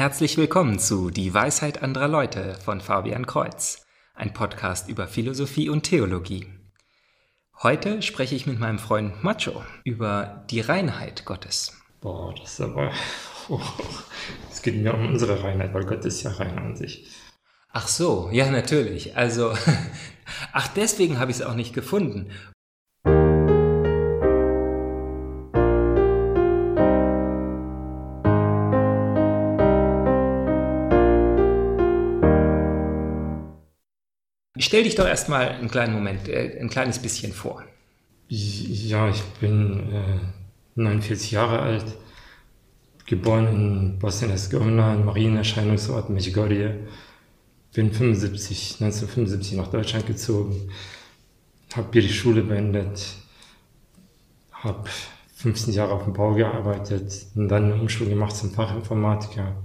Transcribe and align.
Herzlich 0.00 0.38
willkommen 0.38 0.78
zu 0.78 1.10
Die 1.10 1.34
Weisheit 1.34 1.82
anderer 1.82 2.08
Leute 2.08 2.54
von 2.64 2.80
Fabian 2.80 3.26
Kreuz, 3.26 3.84
ein 4.14 4.32
Podcast 4.32 4.88
über 4.88 5.06
Philosophie 5.06 5.68
und 5.68 5.82
Theologie. 5.82 6.46
Heute 7.62 8.00
spreche 8.00 8.34
ich 8.34 8.46
mit 8.46 8.58
meinem 8.58 8.78
Freund 8.78 9.22
Macho 9.22 9.62
über 9.84 10.46
die 10.48 10.62
Reinheit 10.62 11.26
Gottes. 11.26 11.78
Boah, 12.00 12.34
das 12.34 12.54
ist 12.54 12.60
aber. 12.62 12.92
Oh, 13.50 13.60
es 14.50 14.62
geht 14.62 14.76
mir 14.76 14.94
um 14.94 15.06
unsere 15.06 15.42
Reinheit, 15.42 15.74
weil 15.74 15.84
Gott 15.84 16.06
ist 16.06 16.22
ja 16.22 16.30
rein 16.30 16.58
an 16.58 16.76
sich. 16.76 17.06
Ach 17.68 17.86
so, 17.86 18.30
ja, 18.32 18.50
natürlich. 18.50 19.18
Also, 19.18 19.52
ach, 20.54 20.68
deswegen 20.68 21.18
habe 21.18 21.30
ich 21.30 21.40
es 21.40 21.42
auch 21.42 21.54
nicht 21.54 21.74
gefunden. 21.74 22.30
Stell 34.60 34.84
dich 34.84 34.94
doch 34.94 35.06
erstmal 35.06 35.48
einen 35.48 35.70
kleinen 35.70 35.94
Moment, 35.94 36.28
äh, 36.28 36.58
ein 36.60 36.68
kleines 36.68 36.98
bisschen 36.98 37.32
vor. 37.32 37.64
Ja, 38.28 39.08
ich 39.08 39.22
bin 39.40 39.90
äh, 39.90 40.20
49 40.74 41.30
Jahre 41.30 41.60
alt, 41.60 41.86
geboren 43.06 43.48
in 43.48 43.98
Bosnien-Herzegowina, 43.98 44.94
im 44.94 45.06
Marienerscheinungsort 45.06 46.10
Medjugorje. 46.10 46.86
Bin 47.72 47.90
75, 47.92 48.80
1975 48.80 49.56
nach 49.56 49.68
Deutschland 49.68 50.06
gezogen, 50.06 50.70
habe 51.74 51.88
hier 51.92 52.02
die 52.02 52.12
Schule 52.12 52.42
beendet, 52.42 53.14
habe 54.52 54.88
15 55.36 55.72
Jahre 55.72 55.92
auf 55.92 56.04
dem 56.04 56.12
Bau 56.12 56.34
gearbeitet 56.34 57.26
und 57.34 57.48
dann 57.48 57.72
eine 57.72 57.80
Umschulung 57.80 58.12
gemacht 58.12 58.36
zum 58.36 58.50
Fachinformatiker. 58.50 59.56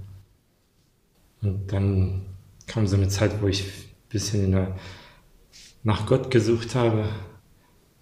Und 1.42 1.70
dann 1.70 2.22
kam 2.66 2.86
so 2.86 2.96
eine 2.96 3.08
Zeit, 3.08 3.42
wo 3.42 3.48
ich 3.48 3.85
bisschen 4.08 4.74
nach 5.82 6.06
Gott 6.06 6.30
gesucht 6.30 6.74
habe, 6.74 7.08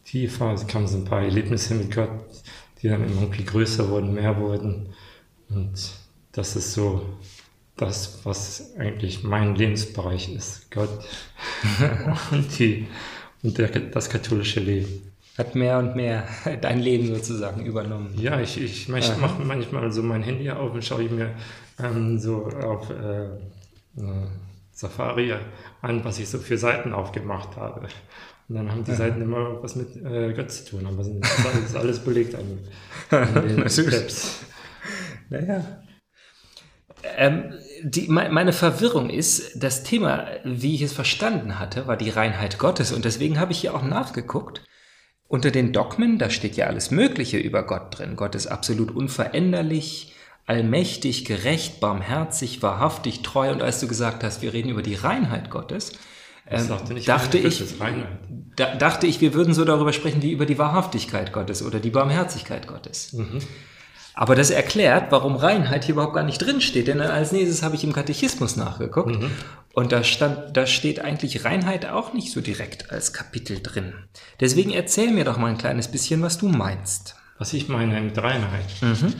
tiefer, 0.05 0.52
es 0.52 0.66
kamen 0.66 0.86
so 0.86 0.98
ein 0.98 1.05
paar 1.05 1.22
Erlebnisse 1.22 1.74
mit 1.74 1.94
Gott, 1.94 2.10
die 2.80 2.88
dann 2.88 3.02
irgendwie 3.02 3.44
größer 3.44 3.88
wurden, 3.88 4.14
mehr 4.14 4.38
wurden. 4.38 4.94
Und 5.48 5.92
das 6.32 6.56
ist 6.56 6.72
so 6.72 7.19
das, 7.77 8.20
was 8.25 8.75
eigentlich 8.78 9.22
mein 9.22 9.55
Lebensbereich 9.55 10.32
ist, 10.34 10.70
Gott 10.70 11.05
und, 12.30 12.58
die, 12.58 12.86
und 13.42 13.58
der, 13.58 13.69
das 13.69 14.08
katholische 14.08 14.60
Leben. 14.60 15.12
Hat 15.36 15.56
mehr 15.56 15.78
und 15.78 15.97
mehr 15.97 16.28
dein 16.60 16.78
Leben 16.78 17.08
sozusagen 17.08 17.66
übernommen. 17.66 18.14
Ja, 18.16 18.41
ich, 18.41 18.60
ich 18.60 18.88
mache 18.88 19.42
manchmal 19.44 19.91
so 19.91 20.02
mein 20.02 20.22
Handy 20.22 20.48
auf 20.50 20.72
und 20.72 20.84
schaue 20.84 21.02
ich 21.02 21.10
mir 21.10 21.34
ähm, 21.82 22.20
so 22.20 22.47
auf 22.47 22.88
äh, 22.91 23.25
äh 23.25 24.27
Safari 24.75 25.34
an, 25.80 26.05
was 26.05 26.19
ich 26.19 26.28
so 26.28 26.39
für 26.39 26.58
Seiten 26.58 26.92
aufgemacht 26.92 27.56
habe. 27.56 27.89
Und 28.48 28.56
dann 28.56 28.70
haben 28.70 28.84
die 28.84 28.91
ja. 28.91 28.97
Seiten 28.97 29.22
immer 29.22 29.62
was 29.62 29.77
mit 29.77 29.97
äh, 30.05 30.34
Gott 30.34 30.50
zu 30.50 30.66
tun, 30.66 30.86
aber 30.86 30.98
das 30.98 31.08
ist 31.08 31.77
alles 31.77 32.00
belegt 32.00 32.34
an, 32.34 32.58
an 33.11 33.48
den 33.48 33.69
Steps. 33.70 34.41
Naja. 35.31 35.64
Ähm, 37.16 37.55
die, 37.83 38.08
meine 38.08 38.53
Verwirrung 38.53 39.11
ist, 39.11 39.62
das 39.62 39.83
Thema, 39.83 40.27
wie 40.44 40.75
ich 40.75 40.83
es 40.83 40.92
verstanden 40.92 41.59
hatte, 41.59 41.86
war 41.86 41.97
die 41.97 42.11
Reinheit 42.11 42.59
Gottes. 42.59 42.92
Und 42.92 43.05
deswegen 43.05 43.38
habe 43.38 43.53
ich 43.53 43.61
hier 43.61 43.75
auch 43.75 43.83
nachgeguckt. 43.83 44.62
Unter 45.27 45.50
den 45.50 45.72
Dogmen, 45.72 46.19
da 46.19 46.31
steht 46.31 46.56
ja 46.56 46.66
alles 46.66 46.91
Mögliche 46.91 47.38
über 47.38 47.62
Gott 47.66 47.98
drin. 47.98 48.16
Gott 48.16 48.34
ist 48.34 48.47
absolut 48.47 48.91
unveränderlich, 48.91 50.14
allmächtig, 50.47 51.25
gerecht, 51.25 51.81
barmherzig, 51.81 52.62
wahrhaftig, 52.62 53.23
treu. 53.23 53.50
Und 53.50 53.62
als 53.62 53.81
du 53.81 53.89
gesagt 53.89 54.23
hast, 54.25 54.42
wir 54.42 54.53
reden 54.53 54.69
über 54.69 54.83
die 54.83 54.95
Reinheit 54.95 55.50
Gottes, 55.50 55.92
ähm, 56.47 56.69
dachte, 56.69 57.39
ich, 57.39 57.64
da, 58.56 58.75
dachte 58.75 59.06
ich, 59.06 59.20
wir 59.22 59.33
würden 59.33 59.55
so 59.55 59.65
darüber 59.65 59.93
sprechen 59.94 60.21
wie 60.21 60.32
über 60.32 60.44
die 60.44 60.59
Wahrhaftigkeit 60.59 61.32
Gottes 61.32 61.62
oder 61.62 61.81
die 61.81 61.91
Barmherzigkeit 61.91 62.66
Gottes. 62.66 63.15
Mhm. 63.15 63.38
Aber 64.12 64.37
das 64.37 64.50
erklärt, 64.50 65.10
warum 65.10 65.34
Reinheit 65.34 65.84
hier 65.84 65.94
überhaupt 65.94 66.15
gar 66.15 66.22
nicht 66.22 66.38
drinsteht. 66.38 66.87
Denn 66.87 67.00
als 67.00 67.32
nächstes 67.32 67.62
habe 67.62 67.75
ich 67.75 67.82
im 67.82 67.93
Katechismus 67.93 68.56
nachgeguckt 68.56 69.21
mhm. 69.21 69.31
und 69.72 69.91
da, 69.91 70.05
stand, 70.05 70.56
da 70.56 70.66
steht 70.66 71.00
eigentlich 71.00 71.44
Reinheit 71.44 71.87
auch 71.87 72.12
nicht 72.12 72.31
so 72.31 72.41
direkt 72.41 72.93
als 72.93 73.12
Kapitel 73.12 73.61
drin. 73.61 73.94
Deswegen 74.38 74.71
erzähl 74.71 75.11
mir 75.11 75.25
doch 75.25 75.38
mal 75.38 75.49
ein 75.49 75.59
kleines 75.59 75.88
bisschen, 75.88 76.22
was 76.22 76.38
du 76.38 76.49
meinst. 76.49 77.16
Was 77.38 77.53
ich 77.55 77.69
meine 77.69 78.00
mit 78.00 78.16
Reinheit. 78.16 78.66
Mhm. 78.82 79.15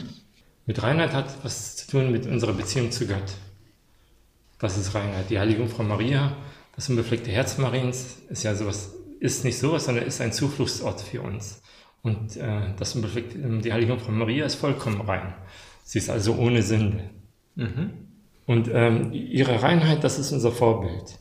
Mit 0.65 0.81
Reinheit 0.81 1.13
hat 1.13 1.43
was 1.43 1.75
zu 1.75 1.91
tun 1.91 2.11
mit 2.11 2.25
unserer 2.25 2.53
Beziehung 2.53 2.91
zu 2.91 3.07
Gott. 3.07 3.35
Das 4.59 4.77
ist 4.77 4.95
Reinheit. 4.95 5.29
Die 5.29 5.39
Heiligung 5.39 5.69
Frau 5.69 5.83
Maria, 5.83 6.35
das 6.75 6.89
unbefleckte 6.89 7.29
Herz 7.29 7.57
Mariens, 7.57 8.17
ist 8.29 8.43
ja 8.43 8.55
sowas, 8.55 8.93
ist 9.19 9.43
nicht 9.43 9.59
sowas, 9.59 9.85
sondern 9.85 10.05
ist 10.05 10.21
ein 10.21 10.33
Zufluchtsort 10.33 11.01
für 11.01 11.21
uns. 11.21 11.61
Und 12.01 12.37
äh, 12.37 12.73
das 12.77 12.95
unbefleckte, 12.95 13.37
die 13.37 13.73
Heiligung 13.73 13.99
Frau 13.99 14.11
Maria 14.11 14.45
ist 14.45 14.55
vollkommen 14.55 15.01
rein. 15.01 15.33
Sie 15.83 15.99
ist 15.99 16.09
also 16.09 16.35
ohne 16.35 16.63
Sünde. 16.63 17.09
Mhm. 17.55 17.91
Und 18.45 18.69
ähm, 18.71 19.11
ihre 19.13 19.61
Reinheit, 19.61 20.03
das 20.03 20.19
ist 20.19 20.31
unser 20.31 20.51
Vorbild. 20.51 21.19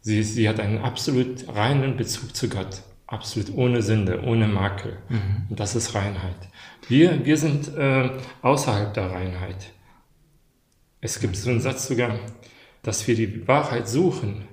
Sie, 0.00 0.22
sie 0.22 0.48
hat 0.48 0.60
einen 0.60 0.78
absolut 0.78 1.48
reinen 1.48 1.96
Bezug 1.96 2.36
zu 2.36 2.48
Gott. 2.48 2.82
Absolut 3.06 3.56
ohne 3.56 3.82
Sünde, 3.82 4.22
ohne 4.24 4.48
Makel. 4.48 4.98
Mhm. 5.08 5.46
Und 5.50 5.60
das 5.60 5.76
ist 5.76 5.94
Reinheit. 5.94 6.48
Wir, 6.88 7.24
wir 7.24 7.36
sind 7.36 7.74
äh, 7.76 8.10
außerhalb 8.42 8.92
der 8.94 9.10
Reinheit. 9.10 9.72
Es 11.00 11.20
gibt 11.20 11.36
so 11.36 11.50
einen 11.50 11.60
Satz 11.60 11.86
sogar, 11.86 12.18
dass 12.82 13.06
wir 13.06 13.14
die 13.14 13.46
Wahrheit 13.46 13.88
suchen, 13.88 14.44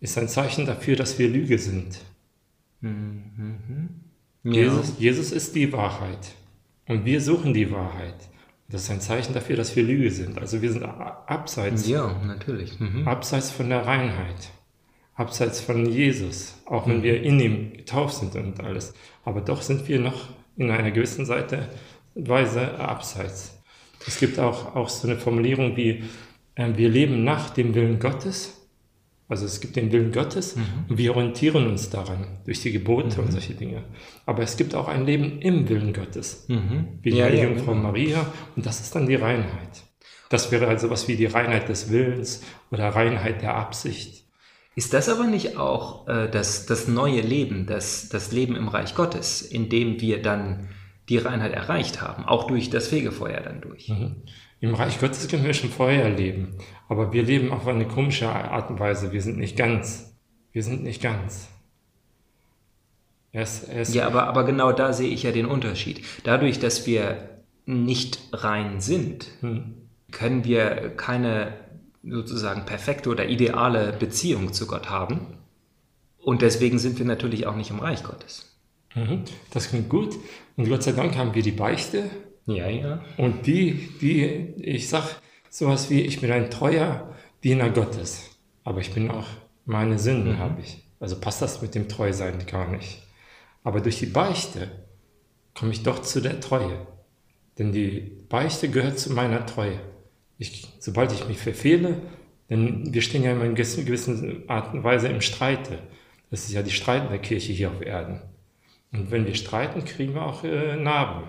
ist 0.00 0.16
ein 0.16 0.28
Zeichen 0.28 0.66
dafür, 0.66 0.96
dass 0.96 1.18
wir 1.18 1.28
Lüge 1.28 1.58
sind. 1.58 1.98
Mhm. 2.80 4.00
Ja. 4.44 4.52
Jesus, 4.52 4.94
Jesus 4.98 5.32
ist 5.32 5.54
die 5.54 5.70
Wahrheit 5.72 6.34
und 6.88 7.04
wir 7.04 7.20
suchen 7.20 7.52
die 7.52 7.70
Wahrheit. 7.70 8.16
Das 8.70 8.84
ist 8.84 8.90
ein 8.90 9.00
Zeichen 9.00 9.34
dafür, 9.34 9.56
dass 9.56 9.74
wir 9.76 9.82
Lüge 9.82 10.10
sind. 10.10 10.38
Also 10.38 10.62
wir 10.62 10.72
sind 10.72 10.84
abseits, 10.84 11.88
ja, 11.88 12.18
natürlich. 12.24 12.78
Mhm. 12.78 13.06
abseits 13.06 13.50
von 13.50 13.68
der 13.68 13.84
Reinheit, 13.84 14.50
abseits 15.20 15.60
von 15.60 15.86
Jesus, 15.86 16.56
auch 16.66 16.88
wenn 16.88 16.98
mhm. 16.98 17.02
wir 17.02 17.22
in 17.22 17.38
ihm 17.38 17.72
getauft 17.74 18.16
sind 18.16 18.34
und 18.34 18.58
alles. 18.60 18.94
Aber 19.24 19.42
doch 19.42 19.62
sind 19.62 19.86
wir 19.86 20.00
noch 20.00 20.30
in 20.56 20.70
einer 20.70 20.90
gewissen 20.90 21.26
Seite, 21.26 21.68
Weise 22.14 22.78
abseits. 22.78 23.62
Es 24.06 24.18
gibt 24.18 24.38
auch, 24.38 24.74
auch 24.74 24.88
so 24.88 25.06
eine 25.06 25.18
Formulierung 25.18 25.76
wie, 25.76 26.04
äh, 26.54 26.68
wir 26.74 26.88
leben 26.88 27.22
nach 27.22 27.50
dem 27.50 27.74
Willen 27.74 27.98
Gottes. 27.98 28.56
Also 29.28 29.46
es 29.46 29.60
gibt 29.60 29.76
den 29.76 29.92
Willen 29.92 30.10
Gottes 30.10 30.56
mhm. 30.56 30.62
und 30.88 30.98
wir 30.98 31.14
orientieren 31.14 31.68
uns 31.68 31.88
daran 31.88 32.26
durch 32.46 32.62
die 32.62 32.72
Gebote 32.72 33.18
mhm. 33.18 33.26
und 33.26 33.32
solche 33.32 33.54
Dinge. 33.54 33.84
Aber 34.26 34.42
es 34.42 34.56
gibt 34.56 34.74
auch 34.74 34.88
ein 34.88 35.06
Leben 35.06 35.40
im 35.40 35.68
Willen 35.68 35.92
Gottes, 35.92 36.46
mhm. 36.48 36.98
wie 37.02 37.10
die 37.10 37.18
ja, 37.18 37.28
Jungfrau 37.28 37.72
genau. 37.72 37.84
Maria 37.84 38.26
und 38.56 38.66
das 38.66 38.80
ist 38.80 38.94
dann 38.94 39.06
die 39.06 39.14
Reinheit. 39.14 39.84
Das 40.30 40.50
wäre 40.50 40.66
also 40.66 40.90
was 40.90 41.06
wie 41.08 41.16
die 41.16 41.26
Reinheit 41.26 41.68
des 41.68 41.90
Willens 41.90 42.42
oder 42.70 42.88
Reinheit 42.88 43.42
der 43.42 43.54
Absicht. 43.54 44.19
Ist 44.76 44.94
das 44.94 45.08
aber 45.08 45.26
nicht 45.26 45.56
auch 45.56 46.06
äh, 46.08 46.28
das, 46.28 46.66
das 46.66 46.86
neue 46.86 47.20
Leben, 47.20 47.66
das, 47.66 48.08
das 48.08 48.32
Leben 48.32 48.56
im 48.56 48.68
Reich 48.68 48.94
Gottes, 48.94 49.42
in 49.42 49.68
dem 49.68 50.00
wir 50.00 50.22
dann 50.22 50.68
die 51.08 51.18
Reinheit 51.18 51.52
erreicht 51.52 52.00
haben, 52.00 52.24
auch 52.24 52.46
durch 52.46 52.70
das 52.70 52.88
Fegefeuer 52.88 53.40
dann 53.40 53.60
durch? 53.60 53.88
Mhm. 53.88 54.22
Im 54.60 54.74
Reich 54.74 55.00
Gottes 55.00 55.26
können 55.26 55.44
wir 55.44 55.54
schon 55.54 55.70
vorher 55.70 56.10
leben, 56.10 56.58
aber 56.88 57.12
wir 57.12 57.22
leben 57.22 57.50
auf 57.50 57.66
eine 57.66 57.88
komische 57.88 58.28
Art 58.28 58.70
und 58.70 58.78
Weise. 58.78 59.10
Wir 59.10 59.22
sind 59.22 59.38
nicht 59.38 59.56
ganz. 59.56 60.14
Wir 60.52 60.62
sind 60.62 60.82
nicht 60.82 61.02
ganz. 61.02 61.48
Erst, 63.32 63.68
erst 63.72 63.94
ja, 63.94 64.06
aber, 64.06 64.24
aber 64.24 64.44
genau 64.44 64.72
da 64.72 64.92
sehe 64.92 65.08
ich 65.08 65.22
ja 65.22 65.32
den 65.32 65.46
Unterschied. 65.46 66.04
Dadurch, 66.24 66.58
dass 66.58 66.86
wir 66.86 67.40
nicht 67.64 68.20
rein 68.32 68.80
sind, 68.80 69.28
hm. 69.40 69.76
können 70.10 70.44
wir 70.44 70.94
keine 70.96 71.54
sozusagen 72.02 72.64
perfekte 72.64 73.10
oder 73.10 73.28
ideale 73.28 73.92
Beziehung 73.92 74.52
zu 74.52 74.66
Gott 74.66 74.88
haben. 74.88 75.38
Und 76.18 76.42
deswegen 76.42 76.78
sind 76.78 76.98
wir 76.98 77.06
natürlich 77.06 77.46
auch 77.46 77.56
nicht 77.56 77.70
im 77.70 77.80
Reich 77.80 78.02
Gottes. 78.02 78.58
Mhm, 78.94 79.24
das 79.52 79.68
klingt 79.68 79.88
gut. 79.88 80.16
Und 80.56 80.68
Gott 80.68 80.82
sei 80.82 80.92
Dank 80.92 81.16
haben 81.16 81.34
wir 81.34 81.42
die 81.42 81.52
Beichte. 81.52 82.10
Ja, 82.46 82.68
ja. 82.68 83.04
Und 83.16 83.46
die, 83.46 83.90
die, 84.00 84.54
ich 84.58 84.88
sag 84.88 85.20
sowas 85.48 85.90
wie, 85.90 86.00
ich 86.00 86.20
bin 86.20 86.30
ein 86.32 86.50
treuer 86.50 87.14
Diener 87.44 87.70
Gottes. 87.70 88.30
Aber 88.64 88.80
ich 88.80 88.92
bin 88.92 89.10
auch, 89.10 89.26
meine 89.64 89.98
Sünden 89.98 90.34
mhm. 90.34 90.38
habe 90.38 90.60
ich. 90.60 90.84
Also 90.98 91.18
passt 91.18 91.40
das 91.40 91.62
mit 91.62 91.74
dem 91.74 91.88
Treusein 91.88 92.44
gar 92.46 92.68
nicht. 92.68 93.02
Aber 93.62 93.80
durch 93.80 93.98
die 93.98 94.06
Beichte 94.06 94.70
komme 95.54 95.72
ich 95.72 95.82
doch 95.82 96.02
zu 96.02 96.20
der 96.20 96.40
Treue. 96.40 96.86
Denn 97.58 97.72
die 97.72 98.24
Beichte 98.28 98.68
gehört 98.68 98.98
zu 98.98 99.12
meiner 99.12 99.46
Treue. 99.46 99.78
Ich, 100.40 100.66
sobald 100.78 101.12
ich 101.12 101.28
mich 101.28 101.36
verfehle, 101.36 102.00
denn 102.48 102.92
wir 102.92 103.02
stehen 103.02 103.22
ja 103.22 103.32
immer 103.32 103.44
in 103.44 103.54
gewissen 103.54 104.48
Art 104.48 104.72
und 104.74 104.82
Weise 104.82 105.08
im 105.08 105.20
Streite. 105.20 105.78
Das 106.30 106.44
ist 106.44 106.52
ja 106.52 106.62
die 106.62 106.70
streitende 106.70 107.18
Kirche 107.18 107.52
hier 107.52 107.70
auf 107.70 107.82
Erden. 107.82 108.22
Und 108.90 109.10
wenn 109.10 109.26
wir 109.26 109.34
streiten, 109.34 109.84
kriegen 109.84 110.14
wir 110.14 110.24
auch 110.24 110.42
äh, 110.42 110.76
Narben. 110.76 111.28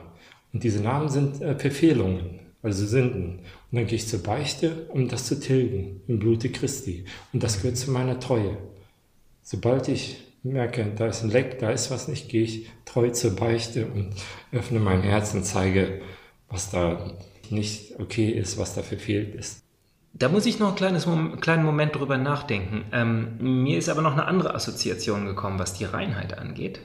Und 0.54 0.63
diese 0.63 0.81
Narben 0.81 1.10
sind 1.10 1.42
äh, 1.42 1.60
Verfehlungen. 1.60 2.40
also 2.63 2.86
Sünden. 2.86 3.40
Und 3.72 3.78
dann 3.78 3.86
gehe 3.86 3.98
ich 3.98 4.08
zur 4.08 4.24
Beichte, 4.24 4.88
um 4.90 5.10
das 5.10 5.25
zu 5.25 5.40
tilgen 5.40 6.02
im 6.07 6.19
Blute 6.19 6.50
Christi. 6.50 7.04
Und 7.34 7.44
das 7.44 7.62
gehört 7.62 7.78
zu 7.78 7.92
meiner 7.92 8.19
Treue. 8.19 8.57
Sobald 9.44 9.90
ich 9.90 10.24
merke, 10.42 10.88
da 10.96 11.07
ist 11.07 11.22
ein 11.22 11.31
Leck, 11.31 11.60
da 11.60 11.69
ist 11.69 11.92
was 11.92 12.07
nicht, 12.07 12.30
gehe 12.30 12.44
ich 12.44 12.69
treu 12.86 13.10
zur 13.10 13.36
Beichte 13.36 13.88
und 13.88 14.16
öffne 14.54 14.80
mein 14.80 15.02
Herz 15.02 15.34
und 15.34 15.44
zeige, 15.44 16.02
was 16.50 16.72
da 16.72 17.18
nicht 17.50 18.00
okay 18.00 18.30
ist, 18.30 18.58
was 18.58 18.76
dafür 18.76 19.00
fehlt 19.00 19.34
ist. 19.36 19.64
Da 20.14 20.28
muss 20.30 20.46
ich 20.46 20.60
noch 20.60 20.68
einen 20.68 20.76
kleines, 20.76 21.08
kleinen 21.40 21.64
Moment 21.64 21.96
drüber 21.96 22.18
nachdenken. 22.18 22.86
Ähm, 22.92 23.64
mir 23.64 23.78
ist 23.78 23.90
aber 23.90 24.02
noch 24.02 24.12
eine 24.12 24.26
andere 24.26 24.54
Assoziation 24.54 25.26
gekommen, 25.26 25.58
was 25.58 25.74
die 25.74 25.86
Reinheit 25.86 26.38
angeht. 26.38 26.82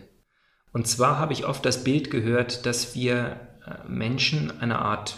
Und 0.72 0.86
zwar 0.86 1.18
habe 1.18 1.32
ich 1.32 1.46
oft 1.46 1.64
das 1.64 1.82
Bild 1.82 2.10
gehört, 2.10 2.66
dass 2.66 2.94
wir 2.94 3.40
äh, 3.66 3.88
Menschen 3.88 4.60
eine 4.60 4.78
Art 4.78 5.16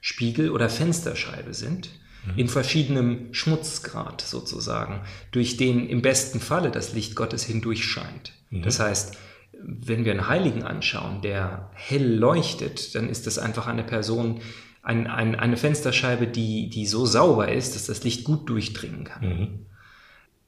Spiegel 0.00 0.50
oder 0.50 0.68
Fensterscheibe 0.68 1.52
sind, 1.52 1.90
mhm. 2.26 2.38
in 2.38 2.48
verschiedenem 2.48 3.34
Schmutzgrad 3.34 4.20
sozusagen, 4.20 5.00
durch 5.32 5.56
den 5.56 5.88
im 5.88 6.02
besten 6.02 6.40
Falle 6.40 6.70
das 6.70 6.92
Licht 6.92 7.16
Gottes 7.16 7.44
hindurch 7.44 7.84
scheint. 7.84 8.32
Mhm. 8.50 8.62
Das 8.62 8.78
heißt, 8.78 9.16
wenn 9.62 10.04
wir 10.04 10.12
einen 10.12 10.28
Heiligen 10.28 10.62
anschauen, 10.62 11.20
der 11.22 11.70
hell 11.74 12.14
leuchtet, 12.14 12.94
dann 12.94 13.08
ist 13.08 13.26
das 13.26 13.38
einfach 13.38 13.66
eine 13.66 13.84
Person, 13.84 14.40
ein, 14.82 15.06
ein, 15.06 15.34
eine 15.34 15.56
Fensterscheibe, 15.56 16.26
die, 16.26 16.70
die 16.70 16.86
so 16.86 17.06
sauber 17.06 17.52
ist, 17.52 17.74
dass 17.74 17.86
das 17.86 18.02
Licht 18.04 18.24
gut 18.24 18.48
durchdringen 18.48 19.04
kann. 19.04 19.28
Mhm. 19.28 19.66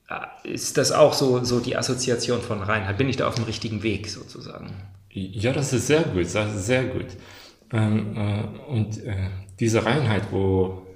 Äh, 0.08 0.52
ist 0.52 0.78
das 0.78 0.92
auch 0.92 1.12
so, 1.12 1.44
so 1.44 1.60
die 1.60 1.76
Assoziation 1.76 2.40
von 2.40 2.62
Reinheit? 2.62 2.98
Bin 2.98 3.08
ich 3.08 3.16
da 3.16 3.28
auf 3.28 3.34
dem 3.34 3.44
richtigen 3.44 3.82
Weg 3.82 4.08
sozusagen? 4.08 4.72
Ja, 5.10 5.52
das 5.52 5.72
ist 5.72 5.86
sehr 5.86 6.04
gut, 6.04 6.34
das 6.34 6.54
ist 6.54 6.66
sehr 6.66 6.84
gut. 6.84 7.06
Ähm, 7.70 8.16
äh, 8.16 8.70
und 8.70 9.02
äh, 9.04 9.28
diese 9.60 9.84
Reinheit, 9.84 10.32
wo 10.32 10.86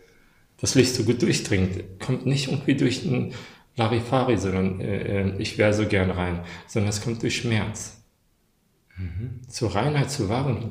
das 0.59 0.75
Licht 0.75 0.95
so 0.95 1.05
gut 1.05 1.21
durchdringt, 1.21 2.01
kommt 2.01 2.27
nicht 2.27 2.49
irgendwie 2.49 2.77
durch 2.77 3.05
ein 3.05 3.35
Larifari, 3.77 4.39
sondern 4.39 4.81
äh, 4.81 5.23
äh, 5.23 5.37
ich 5.39 5.59
wäre 5.59 5.75
so 5.75 5.87
gern 5.87 6.11
rein, 6.11 6.41
sondern 6.67 6.89
es 6.89 7.03
kommt 7.03 7.23
durch 7.23 7.37
Schmerz. 7.37 8.03
Mhm. 8.97 9.43
Zur 9.49 9.75
Reinheit, 9.75 10.11
zur 10.11 10.31
wahren, 10.31 10.71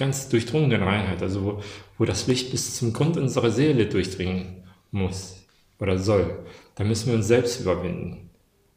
ganz 0.00 0.28
durchdrungenen 0.28 0.82
Reinheit, 0.82 1.22
also 1.22 1.44
wo, 1.44 1.62
wo 1.98 2.04
das 2.04 2.26
Licht 2.26 2.50
bis 2.50 2.74
zum 2.74 2.92
Grund 2.92 3.16
unserer 3.16 3.50
Seele 3.50 3.86
durchdringen 3.86 4.64
muss 4.90 5.46
oder 5.78 5.98
soll, 5.98 6.44
da 6.74 6.82
müssen 6.82 7.08
wir 7.08 7.14
uns 7.14 7.28
selbst 7.28 7.60
überwinden. 7.60 8.30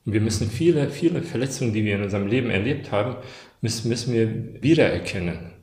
Und 0.06 0.14
wir 0.14 0.22
müssen 0.22 0.50
viele, 0.52 0.90
viele 0.90 1.24
Verletzungen, 1.24 1.74
die 1.74 1.86
wir 1.86 1.96
in 1.96 2.04
unserem 2.04 2.28
Leben 2.28 2.50
erlebt 2.50 2.92
haben, 2.92 3.16
müssen, 3.62 3.88
müssen 3.88 4.14
wir 4.14 4.62
wiedererkennen. 4.62 5.54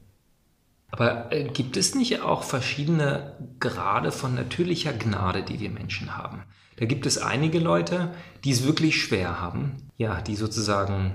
Aber 0.90 1.30
äh, 1.30 1.44
gibt 1.44 1.76
es 1.76 1.94
nicht 1.94 2.22
auch 2.22 2.42
verschiedene 2.42 3.36
Grade 3.60 4.10
von 4.10 4.34
natürlicher 4.34 4.92
Gnade, 4.92 5.42
die 5.42 5.60
wir 5.60 5.70
Menschen 5.70 6.16
haben? 6.16 6.42
Da 6.78 6.86
gibt 6.86 7.04
es 7.04 7.18
einige 7.18 7.58
Leute, 7.58 8.14
die 8.44 8.50
es 8.50 8.66
wirklich 8.66 8.96
schwer 8.96 9.40
haben, 9.40 9.76
ja, 9.98 10.22
die 10.22 10.34
sozusagen 10.34 11.12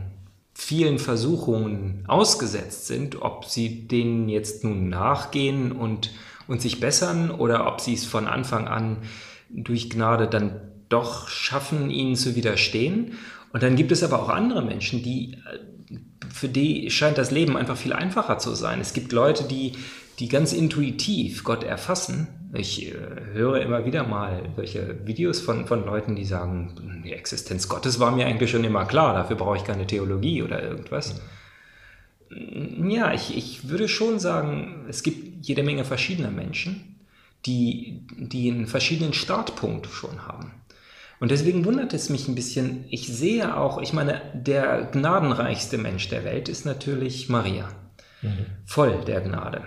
vielen 0.57 0.99
Versuchungen 0.99 2.03
ausgesetzt 2.07 2.87
sind, 2.87 3.21
ob 3.21 3.45
sie 3.45 3.87
denen 3.87 4.29
jetzt 4.29 4.63
nun 4.63 4.89
nachgehen 4.89 5.73
und, 5.73 6.11
und 6.47 6.61
sich 6.61 6.79
bessern 6.79 7.29
oder 7.29 7.67
ob 7.67 7.81
sie 7.81 7.93
es 7.93 8.05
von 8.05 8.27
Anfang 8.27 8.67
an 8.67 8.97
durch 9.49 9.89
Gnade 9.89 10.27
dann 10.27 10.61
doch 10.87 11.27
schaffen, 11.27 11.89
ihnen 11.91 12.15
zu 12.15 12.35
widerstehen. 12.35 13.13
Und 13.51 13.63
dann 13.63 13.75
gibt 13.75 13.91
es 13.91 14.01
aber 14.01 14.21
auch 14.21 14.29
andere 14.29 14.63
Menschen, 14.63 15.03
die 15.03 15.33
äh, 15.33 15.97
für 16.33 16.49
die 16.49 16.89
scheint 16.89 17.17
das 17.17 17.31
Leben 17.31 17.57
einfach 17.57 17.77
viel 17.77 17.93
einfacher 17.93 18.37
zu 18.39 18.55
sein. 18.55 18.79
Es 18.79 18.93
gibt 18.93 19.11
Leute, 19.11 19.43
die, 19.43 19.73
die 20.19 20.29
ganz 20.29 20.53
intuitiv 20.53 21.43
Gott 21.43 21.63
erfassen. 21.63 22.27
Ich 22.53 22.87
äh, 22.87 22.95
höre 23.33 23.61
immer 23.61 23.85
wieder 23.85 24.05
mal 24.07 24.43
solche 24.55 25.05
Videos 25.05 25.39
von, 25.39 25.67
von 25.67 25.85
Leuten, 25.85 26.15
die 26.15 26.25
sagen, 26.25 27.01
die 27.03 27.13
Existenz 27.13 27.67
Gottes 27.67 27.99
war 27.99 28.11
mir 28.11 28.25
eigentlich 28.25 28.51
schon 28.51 28.63
immer 28.63 28.85
klar, 28.85 29.13
dafür 29.13 29.35
brauche 29.35 29.57
ich 29.57 29.63
keine 29.63 29.87
Theologie 29.87 30.41
oder 30.41 30.63
irgendwas. 30.63 31.21
Ja, 32.29 33.13
ich, 33.13 33.37
ich 33.37 33.69
würde 33.69 33.87
schon 33.87 34.19
sagen, 34.19 34.85
es 34.89 35.03
gibt 35.03 35.45
jede 35.45 35.63
Menge 35.63 35.85
verschiedener 35.85 36.31
Menschen, 36.31 36.97
die, 37.45 38.01
die 38.17 38.49
einen 38.49 38.67
verschiedenen 38.67 39.13
Startpunkt 39.13 39.87
schon 39.87 40.27
haben. 40.27 40.51
Und 41.19 41.31
deswegen 41.31 41.63
wundert 41.65 41.93
es 41.93 42.09
mich 42.09 42.27
ein 42.27 42.35
bisschen. 42.35 42.85
Ich 42.89 43.07
sehe 43.07 43.55
auch, 43.55 43.81
ich 43.81 43.93
meine, 43.93 44.21
der 44.33 44.89
gnadenreichste 44.91 45.77
Mensch 45.77 46.09
der 46.09 46.23
Welt 46.25 46.49
ist 46.49 46.65
natürlich 46.65 47.29
Maria. 47.29 47.69
Mhm. 48.21 48.45
Voll 48.65 49.03
der 49.05 49.21
Gnade. 49.21 49.63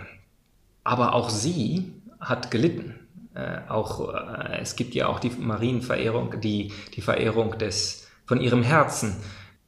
Aber 0.89 1.13
auch 1.13 1.29
sie 1.29 1.93
hat 2.19 2.51
gelitten. 2.51 2.95
Äh, 3.35 3.59
auch, 3.69 4.09
äh, 4.09 4.59
es 4.63 4.75
gibt 4.75 4.95
ja 4.95 5.09
auch 5.09 5.21
die 5.21 5.29
Marienverehrung, 5.29 6.41
die, 6.41 6.73
die 6.95 7.03
Verehrung 7.03 7.59
des, 7.59 8.09
von 8.25 8.41
ihrem 8.41 8.63
Herzen 8.63 9.17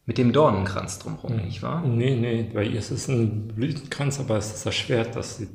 mit 0.06 0.16
dem 0.16 0.32
Dornenkranz 0.32 0.98
drumherum, 0.98 1.36
mhm. 1.36 1.44
nicht 1.44 1.62
wahr? 1.62 1.82
Nee, 1.82 2.16
nee, 2.16 2.50
bei 2.54 2.64
ihr 2.64 2.78
ist 2.78 2.90
es 2.90 3.06
ein 3.08 3.48
Blütenkranz, 3.48 4.18
aber 4.18 4.38
es 4.38 4.54
ist 4.54 4.64
das 4.64 4.74
Schwert, 4.74 5.14
das 5.14 5.36
sie. 5.36 5.48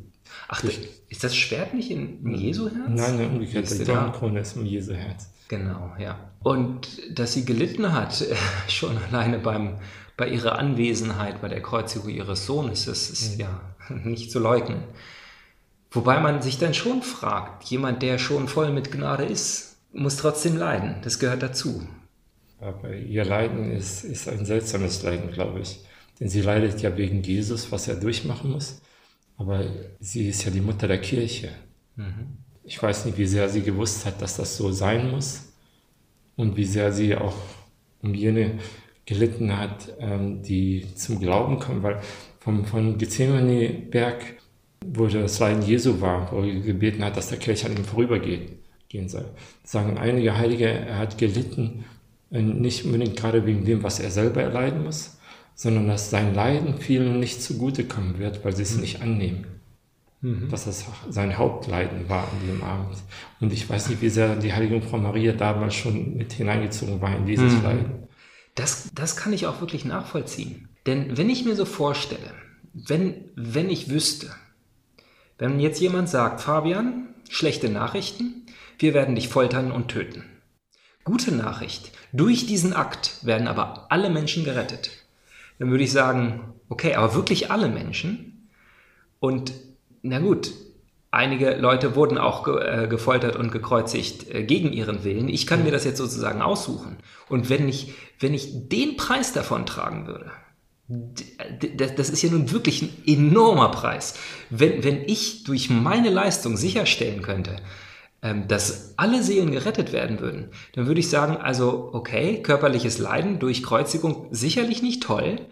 Ach, 0.48 0.64
ist 1.10 1.24
das 1.24 1.36
Schwert 1.36 1.74
nicht 1.74 1.90
in, 1.90 2.36
Jesu 2.36 2.70
Herz? 2.70 2.88
Nein, 2.88 3.32
umgekehrt. 3.32 3.68
Die 3.72 3.86
Dornenkrone 3.86 4.42
ist 4.42 4.56
im 4.56 4.68
Jesu 4.68 4.94
Herz. 4.94 5.34
Genau, 5.48 5.94
ja. 5.98 6.20
Und 6.44 6.88
dass 7.12 7.34
sie 7.34 7.44
gelitten 7.44 7.92
hat, 7.92 8.24
schon 8.68 8.96
alleine 9.10 9.40
beim, 9.40 9.80
bei 10.16 10.30
ihrer 10.30 10.60
Anwesenheit 10.60 11.42
bei 11.42 11.48
der 11.48 11.64
Kreuzigung 11.64 12.10
ihres 12.10 12.46
Sohnes, 12.46 12.86
das 12.86 13.10
ist 13.10 13.34
mhm. 13.34 13.40
ja 13.40 13.62
nicht 14.04 14.30
zu 14.30 14.38
leugnen. 14.38 14.84
Wobei 15.96 16.20
man 16.20 16.42
sich 16.42 16.58
dann 16.58 16.74
schon 16.74 17.02
fragt, 17.02 17.64
jemand, 17.66 18.02
der 18.02 18.18
schon 18.18 18.48
voll 18.48 18.72
mit 18.72 18.92
Gnade 18.92 19.24
ist, 19.26 19.78
muss 19.94 20.18
trotzdem 20.18 20.58
leiden. 20.58 20.98
Das 21.04 21.20
gehört 21.20 21.42
dazu. 21.42 21.88
Aber 22.60 22.94
ihr 22.94 23.24
Leiden 23.26 23.72
ist, 23.72 24.04
ist 24.04 24.28
ein 24.28 24.46
seltsames 24.46 25.04
Leiden, 25.04 25.32
glaube 25.32 25.62
ich. 25.62 25.80
Denn 26.20 26.30
sie 26.30 26.42
leidet 26.42 26.82
ja 26.82 26.96
wegen 26.98 27.22
Jesus, 27.22 27.72
was 27.72 27.88
er 27.88 27.96
durchmachen 27.96 28.52
muss. 28.52 28.82
Aber 29.38 29.66
sie 30.00 30.30
ist 30.30 30.44
ja 30.46 30.52
die 30.52 30.62
Mutter 30.62 30.88
der 30.88 31.00
Kirche. 31.00 31.50
Mhm. 31.96 32.38
Ich 32.64 32.82
weiß 32.82 33.06
nicht, 33.06 33.18
wie 33.18 33.28
sehr 33.28 33.50
sie 33.50 33.62
gewusst 33.62 34.06
hat, 34.06 34.22
dass 34.22 34.38
das 34.38 34.58
so 34.58 34.72
sein 34.72 35.12
muss 35.12 35.54
und 36.36 36.58
wie 36.58 36.66
sehr 36.66 36.92
sie 36.92 37.16
auch 37.16 37.36
um 38.02 38.14
jene 38.14 38.60
gelitten 39.06 39.58
hat, 39.58 39.94
ähm, 40.00 40.42
die 40.42 40.88
zum 40.96 41.20
Glauben 41.20 41.60
kommen, 41.60 41.84
weil 41.84 42.02
vom, 42.40 42.66
von 42.66 42.98
Gethsemane-Berg, 42.98 44.38
wo 44.94 45.08
das 45.08 45.40
Leiden 45.40 45.62
Jesu 45.62 46.02
war, 46.02 46.32
wo 46.32 46.42
er 46.42 46.60
gebeten 46.60 47.04
hat, 47.04 47.18
dass 47.18 47.30
der 47.30 47.40
Kelch 47.40 47.66
an 47.66 47.76
ihm 47.76 47.86
vorübergeht, 47.86 48.52
gehen 48.90 49.10
soll, 49.10 49.26
sagen 49.64 49.98
einige 49.98 50.38
Heilige, 50.38 50.68
er 50.68 50.98
hat 50.98 51.18
gelitten, 51.18 51.86
äh, 52.32 52.42
nicht 52.42 52.86
unbedingt 52.86 53.16
gerade 53.16 53.46
wegen 53.46 53.66
dem, 53.66 53.84
was 53.84 54.00
er 54.00 54.12
selber 54.12 54.42
erleiden 54.42 54.84
muss, 54.84 55.18
sondern 55.56 55.88
dass 55.88 56.10
sein 56.10 56.34
Leiden 56.34 56.78
vielen 56.78 57.20
nicht 57.20 57.42
zugutekommen 57.42 58.20
wird, 58.20 58.44
weil 58.44 58.56
sie 58.56 58.64
es 58.64 58.76
mhm. 58.76 58.82
nicht 58.82 59.02
annehmen 59.02 59.46
mhm. 60.26 60.50
dass 60.50 60.66
das 60.66 60.86
sein 61.10 61.38
Hauptleiden 61.38 62.10
war 62.10 62.24
an 62.24 62.48
dem 62.48 62.64
Abend. 62.64 62.98
Und 63.40 63.54
ich 63.54 63.70
weiß 63.70 63.90
nicht, 63.90 64.02
wie 64.02 64.10
sehr 64.10 64.36
die 64.36 64.54
heilige 64.54 64.82
Frau 64.82 64.98
Maria 64.98 65.34
damals 65.34 65.76
schon 65.76 66.18
mit 66.18 66.34
hineingezogen 66.34 67.02
war 67.02 67.16
in 67.16 67.26
dieses 67.26 67.54
mhm. 67.54 67.64
Leiden. 67.64 68.08
Das, 68.56 68.90
das 68.94 69.16
kann 69.16 69.34
ich 69.34 69.48
auch 69.48 69.62
wirklich 69.62 69.86
nachvollziehen. 69.86 70.70
Denn 70.86 71.18
wenn 71.18 71.30
ich 71.30 71.46
mir 71.46 71.56
so 71.56 71.66
vorstelle, 71.66 72.32
wenn, 72.74 73.16
wenn 73.36 73.70
ich 73.70 73.90
wüsste, 73.90 74.30
wenn 75.38 75.60
jetzt 75.60 75.82
jemand 75.82 76.10
sagt, 76.10 76.42
Fabian, 76.42 77.14
schlechte 77.30 77.70
Nachrichten, 77.70 78.46
wir 78.80 78.94
werden 78.94 79.16
dich 79.16 79.30
foltern 79.30 79.72
und 79.72 79.90
töten. 79.90 80.24
Gute 81.04 81.34
Nachricht, 81.34 81.92
durch 82.14 82.48
diesen 82.48 82.74
Akt 82.74 83.26
werden 83.26 83.48
aber 83.48 83.88
alle 83.90 84.10
Menschen 84.10 84.44
gerettet. 84.44 84.90
Dann 85.60 85.70
würde 85.70 85.84
ich 85.84 85.92
sagen, 85.92 86.54
okay, 86.70 86.96
aber 86.96 87.14
wirklich 87.14 87.52
alle 87.52 87.70
Menschen. 87.70 88.50
Und 89.20 89.54
na 90.02 90.20
gut, 90.20 90.52
einige 91.12 91.56
Leute 91.56 91.96
wurden 91.96 92.18
auch 92.18 92.44
ge 92.44 92.58
äh, 92.58 92.88
gefoltert 92.88 93.36
und 93.36 93.52
gekreuzigt 93.52 94.34
äh, 94.34 94.44
gegen 94.44 94.72
ihren 94.74 95.04
Willen. 95.04 95.30
Ich 95.30 95.48
kann 95.48 95.64
mir 95.64 95.72
das 95.72 95.86
jetzt 95.86 95.98
sozusagen 95.98 96.42
aussuchen. 96.42 96.98
Und 97.30 97.50
wenn 97.50 97.70
ich, 97.70 97.94
wenn 98.20 98.34
ich 98.34 98.70
den 98.70 98.98
Preis 98.98 99.32
davon 99.32 99.66
tragen 99.66 100.08
würde, 100.08 100.32
das 100.88 102.10
ist 102.10 102.22
ja 102.22 102.30
nun 102.30 102.52
wirklich 102.52 102.84
ein 102.84 102.90
enormer 103.08 103.70
Preis. 103.70 104.16
Wenn, 104.50 104.84
wenn 104.84 105.02
ich 105.04 105.44
durch 105.44 105.70
meine 105.70 106.10
Leistung 106.10 106.58
sicherstellen 106.58 107.24
könnte, 107.24 107.56
ähm, 108.22 108.48
dass 108.48 108.94
alle 108.98 109.24
Seelen 109.24 109.52
gerettet 109.52 109.94
werden 109.94 110.20
würden, 110.20 110.50
dann 110.74 110.86
würde 110.86 111.00
ich 111.00 111.10
sagen, 111.10 111.38
also 111.38 111.90
okay, 111.94 112.42
körperliches 112.42 113.00
Leiden 113.00 113.40
durch 113.40 113.64
Kreuzigung 113.64 114.28
sicherlich 114.32 114.84
nicht 114.84 115.02
toll, 115.02 115.48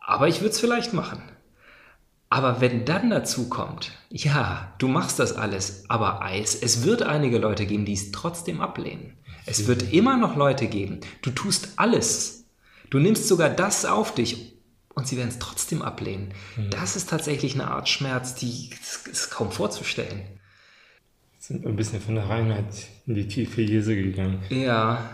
aber 0.00 0.28
ich 0.28 0.40
würde 0.40 0.50
es 0.50 0.60
vielleicht 0.60 0.92
machen. 0.92 1.22
Aber 2.28 2.60
wenn 2.60 2.84
dann 2.84 3.10
dazu 3.10 3.48
kommt, 3.48 3.92
ja, 4.10 4.74
du 4.78 4.88
machst 4.88 5.18
das 5.18 5.32
alles, 5.32 5.84
aber 5.88 6.22
Eis, 6.22 6.54
es 6.54 6.84
wird 6.84 7.02
einige 7.02 7.38
Leute 7.38 7.66
geben, 7.66 7.84
die 7.84 7.92
es 7.94 8.12
trotzdem 8.12 8.60
ablehnen. 8.60 9.16
Es 9.44 9.68
wird 9.68 9.92
immer 9.92 10.16
noch 10.16 10.34
Leute 10.34 10.66
geben. 10.66 11.00
Du 11.22 11.30
tust 11.30 11.74
alles. 11.76 12.45
Du 12.90 12.98
nimmst 12.98 13.28
sogar 13.28 13.50
das 13.50 13.84
auf 13.84 14.14
dich, 14.14 14.56
und 14.96 15.06
sie 15.06 15.16
werden 15.18 15.28
es 15.28 15.38
trotzdem 15.38 15.82
ablehnen. 15.82 16.32
Mhm. 16.56 16.70
Das 16.70 16.96
ist 16.96 17.10
tatsächlich 17.10 17.54
eine 17.54 17.68
Art 17.70 17.88
Schmerz, 17.88 18.34
die 18.34 18.70
ist 19.10 19.30
kaum 19.30 19.52
vorzustellen. 19.52 20.22
Sind 21.38 21.66
ein 21.66 21.76
bisschen 21.76 22.00
von 22.00 22.16
der 22.16 22.28
Reinheit 22.28 22.88
in 23.06 23.14
die 23.14 23.28
Tiefe 23.28 23.60
Jesu 23.60 23.90
gegangen. 23.90 24.40
Ja. 24.48 25.10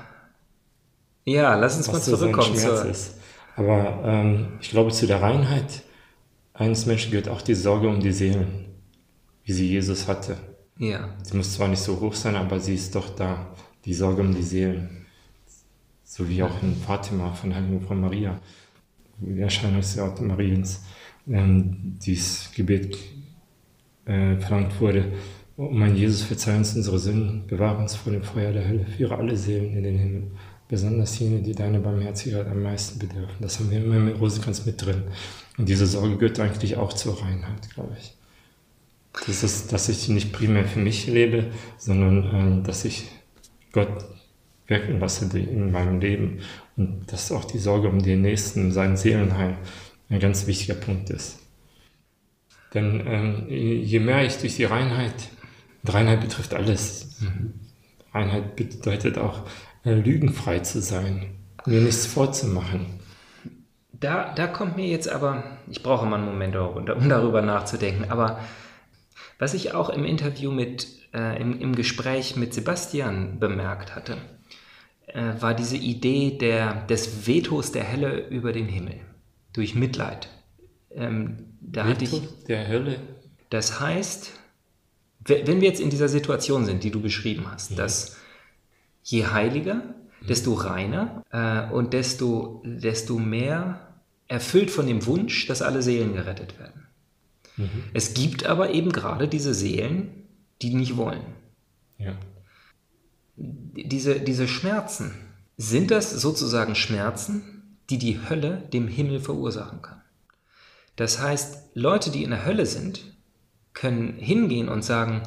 Ja, 1.25 1.57
lass 1.57 1.77
uns 1.77 1.89
Was 1.89 1.95
mal 1.95 2.17
zurückkommen. 2.17 2.57
So 2.57 2.61
Schmerz 2.61 2.85
ist. 2.85 3.15
Aber 3.57 4.03
ähm, 4.05 4.53
ich 4.61 4.71
glaube, 4.71 4.93
zu 4.93 5.07
der 5.07 5.21
Reinheit 5.21 5.83
eines 6.55 6.87
Menschen 6.87 7.11
gehört 7.11 7.29
auch 7.29 7.43
die 7.43 7.55
Sorge 7.55 7.89
um 7.89 8.01
die 8.01 8.13
Seelen, 8.13 8.67
wie 9.45 9.53
sie 9.53 9.69
Jesus 9.69 10.07
hatte. 10.07 10.37
Ja. 10.79 11.17
Sie 11.23 11.37
muss 11.37 11.55
zwar 11.55 11.69
nicht 11.69 11.83
so 11.83 12.01
hoch 12.01 12.15
sein, 12.15 12.37
aber 12.37 12.61
sie 12.61 12.77
ist 12.77 12.95
doch 12.95 13.15
da, 13.15 13.55
die 13.85 13.95
Sorge 13.95 14.23
um 14.23 14.35
die 14.35 14.43
Seelen. 14.43 15.02
So 16.15 16.29
wie 16.29 16.43
auch 16.43 16.63
in 16.63 16.77
Fatima 16.77 17.33
von 17.33 17.55
Heiligen 17.55 17.81
Frau 17.81 17.95
Maria, 17.95 18.39
die 19.19 19.41
Erscheinungsort 19.41 20.21
Mariens, 20.21 20.85
ähm, 21.27 21.97
dieses 22.05 22.53
Gebet 22.53 22.99
äh, 24.05 24.37
verlangt 24.37 24.79
wurde. 24.79 25.11
Oh 25.57 25.71
mein 25.73 25.97
Jesus, 25.97 26.21
verzeih 26.21 26.59
uns 26.59 26.77
unsere 26.77 26.99
Sünden, 26.99 27.47
bewahre 27.47 27.79
uns 27.79 27.95
vor 27.95 28.13
dem 28.13 28.23
Feuer 28.23 28.53
der 28.53 28.69
Hölle, 28.69 28.85
führe 28.85 29.17
alle 29.17 29.35
Seelen 29.35 29.75
in 29.75 29.85
den 29.85 29.99
Himmel, 29.99 30.31
besonders 30.69 31.19
jene, 31.19 31.41
die 31.41 31.55
deine 31.55 31.81
Barmherzigkeit 31.81 32.47
am 32.47 32.63
meisten 32.63 32.99
bedürfen. 32.99 33.37
Das 33.41 33.59
haben 33.59 33.71
wir 33.71 33.83
immer 33.83 33.99
mit 33.99 34.21
Rosenkranz 34.21 34.67
mit 34.67 34.85
drin. 34.85 35.05
Und 35.57 35.67
diese 35.67 35.87
Sorge 35.87 36.19
gehört 36.19 36.39
eigentlich 36.41 36.77
auch 36.77 36.93
zur 36.93 37.23
Reinheit, 37.23 37.71
glaube 37.73 37.97
ich. 37.99 38.15
Das 39.27 39.43
ist, 39.43 39.73
dass 39.73 39.89
ich 39.89 40.11
nicht 40.11 40.31
primär 40.31 40.67
für 40.67 40.81
mich 40.81 41.07
lebe, 41.07 41.47
sondern 41.79 42.61
äh, 42.61 42.67
dass 42.67 42.85
ich 42.85 43.09
Gott 43.73 44.05
wirken 44.73 45.01
lasse 45.01 45.39
in 45.39 45.71
meinem 45.71 46.01
Leben 46.01 46.41
und 46.77 47.13
dass 47.13 47.31
auch 47.31 47.45
die 47.45 47.59
Sorge 47.59 47.89
um 47.89 48.03
den 48.03 48.23
Nächsten, 48.23 48.73
sein 48.73 48.97
Seelenheil, 48.97 49.59
ein 50.09 50.19
ganz 50.19 50.47
wichtiger 50.47 50.75
Punkt 50.75 51.11
ist. 51.11 51.39
Denn 52.73 53.03
ähm, 53.07 53.47
je 53.49 54.01
mehr 54.01 54.25
ich 54.25 54.39
durch 54.39 54.57
die 54.57 54.65
Reinheit, 54.65 55.15
Reinheit 55.85 56.23
betrifft 56.23 56.55
alles, 56.55 57.21
Reinheit 58.15 58.57
bedeutet 58.57 59.19
auch, 59.19 59.43
äh, 59.85 59.93
lügenfrei 59.93 60.61
zu 60.61 60.81
sein, 60.81 61.35
mir 61.67 61.81
nichts 61.81 62.07
vorzumachen. 62.07 62.87
Da, 63.93 64.33
da 64.35 64.47
kommt 64.47 64.77
mir 64.77 64.87
jetzt 64.87 65.09
aber, 65.09 65.45
ich 65.69 65.83
brauche 65.83 66.07
mal 66.07 66.17
einen 66.17 66.27
Moment, 66.27 66.57
um 66.57 67.09
darüber 67.09 67.43
nachzudenken, 67.43 68.11
aber 68.11 68.41
was 69.39 69.55
ich 69.55 69.75
auch 69.75 69.91
im 69.91 70.05
Interview 70.05 70.51
mit, 70.51 70.87
äh, 71.13 71.41
im, 71.41 71.61
im 71.61 71.75
Gespräch 71.75 72.37
mit 72.37 72.55
Sebastian 72.55 73.39
bemerkt 73.39 73.95
hatte, 73.95 74.17
äh, 75.15 75.41
war 75.41 75.55
diese 75.55 75.77
Idee 75.77 76.39
der, 76.39 76.87
des 76.87 77.27
Vetos 77.27 77.73
der 77.73 77.93
Hölle 77.93 78.29
über 78.29 78.53
den 78.53 78.67
Himmel 78.67 79.01
durch 79.53 79.75
Mitleid. 79.75 80.29
Ähm, 80.91 81.57
da 81.61 81.87
Veto 81.87 81.91
hatte 81.91 82.05
ich, 82.05 82.45
der 82.49 82.69
Hölle? 82.69 82.97
Das 83.51 83.81
heißt, 83.81 84.33
wenn 85.25 85.61
wir 85.61 85.69
jetzt 85.69 85.81
in 85.81 85.91
dieser 85.91 86.09
Situation 86.09 86.65
sind, 86.65 86.83
die 86.83 86.91
du 86.91 87.01
beschrieben 87.01 87.51
hast, 87.51 87.73
ja. 87.73 87.77
dass 87.77 88.17
je 89.03 89.27
heiliger, 89.27 89.75
mhm. 89.75 90.27
desto 90.29 90.55
reiner 90.55 91.23
äh, 91.31 91.73
und 91.73 91.93
desto, 91.93 92.63
desto 92.65 93.19
mehr 93.19 93.95
erfüllt 94.29 94.71
von 94.71 94.87
dem 94.87 95.05
Wunsch, 95.07 95.47
dass 95.47 95.63
alle 95.63 95.83
Seelen 95.83 96.15
gerettet 96.15 96.59
werden. 96.59 96.87
Mhm. 97.57 97.85
Es 97.93 98.15
gibt 98.15 98.47
aber 98.47 98.71
eben 98.71 98.93
gerade 98.93 99.29
diese 99.29 99.53
Seelen, 99.53 100.27
die 100.63 100.75
nicht 100.75 100.97
wollen. 100.97 101.23
Ja 101.99 102.17
diese, 103.43 104.21
diese 104.21 104.47
Schmerzen, 104.47 105.13
sind 105.57 105.91
das 105.91 106.11
sozusagen 106.11 106.75
Schmerzen, 106.75 107.77
die 107.91 107.99
die 107.99 108.21
Hölle 108.29 108.69
dem 108.73 108.89
Himmel 108.89 109.21
verursachen 109.21 109.83
kann. 109.83 110.01
Das 110.97 111.21
heißt, 111.21 111.71
Leute, 111.75 112.11
die 112.11 112.23
in 112.23 112.31
der 112.31 112.45
Hölle 112.45 112.67
sind, 112.67 113.17
können 113.73 114.15
hingehen 114.19 114.69
und 114.69 114.85
sagen, 114.85 115.23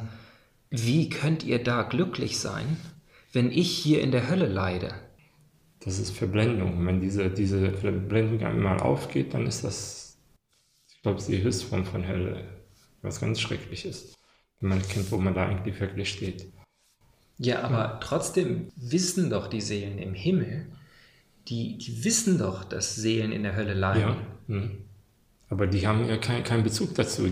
wie 0.70 1.08
könnt 1.08 1.44
ihr 1.44 1.62
da 1.62 1.82
glücklich 1.82 2.38
sein, 2.38 2.76
wenn 3.32 3.50
ich 3.50 3.70
hier 3.70 4.00
in 4.00 4.12
der 4.12 4.28
Hölle 4.28 4.46
leide? 4.46 4.94
Das 5.80 5.98
ist 5.98 6.10
Verblendung. 6.10 6.84
Wenn 6.86 7.00
diese, 7.00 7.30
diese 7.30 7.72
Verblendung 7.72 8.44
einmal 8.46 8.80
aufgeht, 8.80 9.34
dann 9.34 9.46
ist 9.46 9.64
das, 9.64 10.18
ich 10.88 11.02
glaube, 11.02 11.22
die 11.22 11.42
Höchstform 11.42 11.84
von 11.84 12.06
Hölle, 12.06 12.44
was 13.02 13.20
ganz 13.20 13.40
schrecklich 13.40 13.84
ist, 13.84 14.14
wenn 14.60 14.70
man 14.70 14.82
kennt, 14.82 15.10
wo 15.12 15.18
man 15.18 15.34
da 15.34 15.46
eigentlich 15.46 15.78
wirklich 15.78 16.08
steht. 16.10 16.46
Ja, 17.38 17.62
aber 17.62 18.00
trotzdem 18.02 18.68
wissen 18.76 19.30
doch 19.30 19.48
die 19.48 19.60
Seelen 19.60 19.98
im 19.98 20.14
Himmel, 20.14 20.66
die, 21.48 21.76
die 21.78 22.04
wissen 22.04 22.38
doch, 22.38 22.64
dass 22.64 22.96
Seelen 22.96 23.32
in 23.32 23.42
der 23.42 23.56
Hölle 23.56 23.74
leiden. 23.74 24.16
Ja. 24.48 24.54
Hm. 24.54 24.70
Aber 25.48 25.66
die 25.66 25.86
haben 25.86 26.08
ja 26.08 26.16
keinen 26.16 26.42
kein 26.42 26.64
Bezug 26.64 26.94
dazu. 26.94 27.28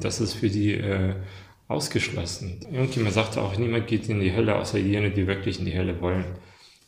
Das 0.00 0.20
ist 0.20 0.34
für 0.34 0.48
die 0.48 0.72
äh, 0.72 1.14
ausgeschlossen. 1.68 2.60
Irgendjemand 2.72 3.14
sagte 3.14 3.42
auch, 3.42 3.58
niemand 3.58 3.86
geht 3.86 4.08
in 4.08 4.20
die 4.20 4.34
Hölle, 4.34 4.56
außer 4.56 4.78
jene, 4.78 5.10
die 5.10 5.26
wirklich 5.26 5.58
in 5.58 5.66
die 5.66 5.76
Hölle 5.76 6.00
wollen. 6.00 6.24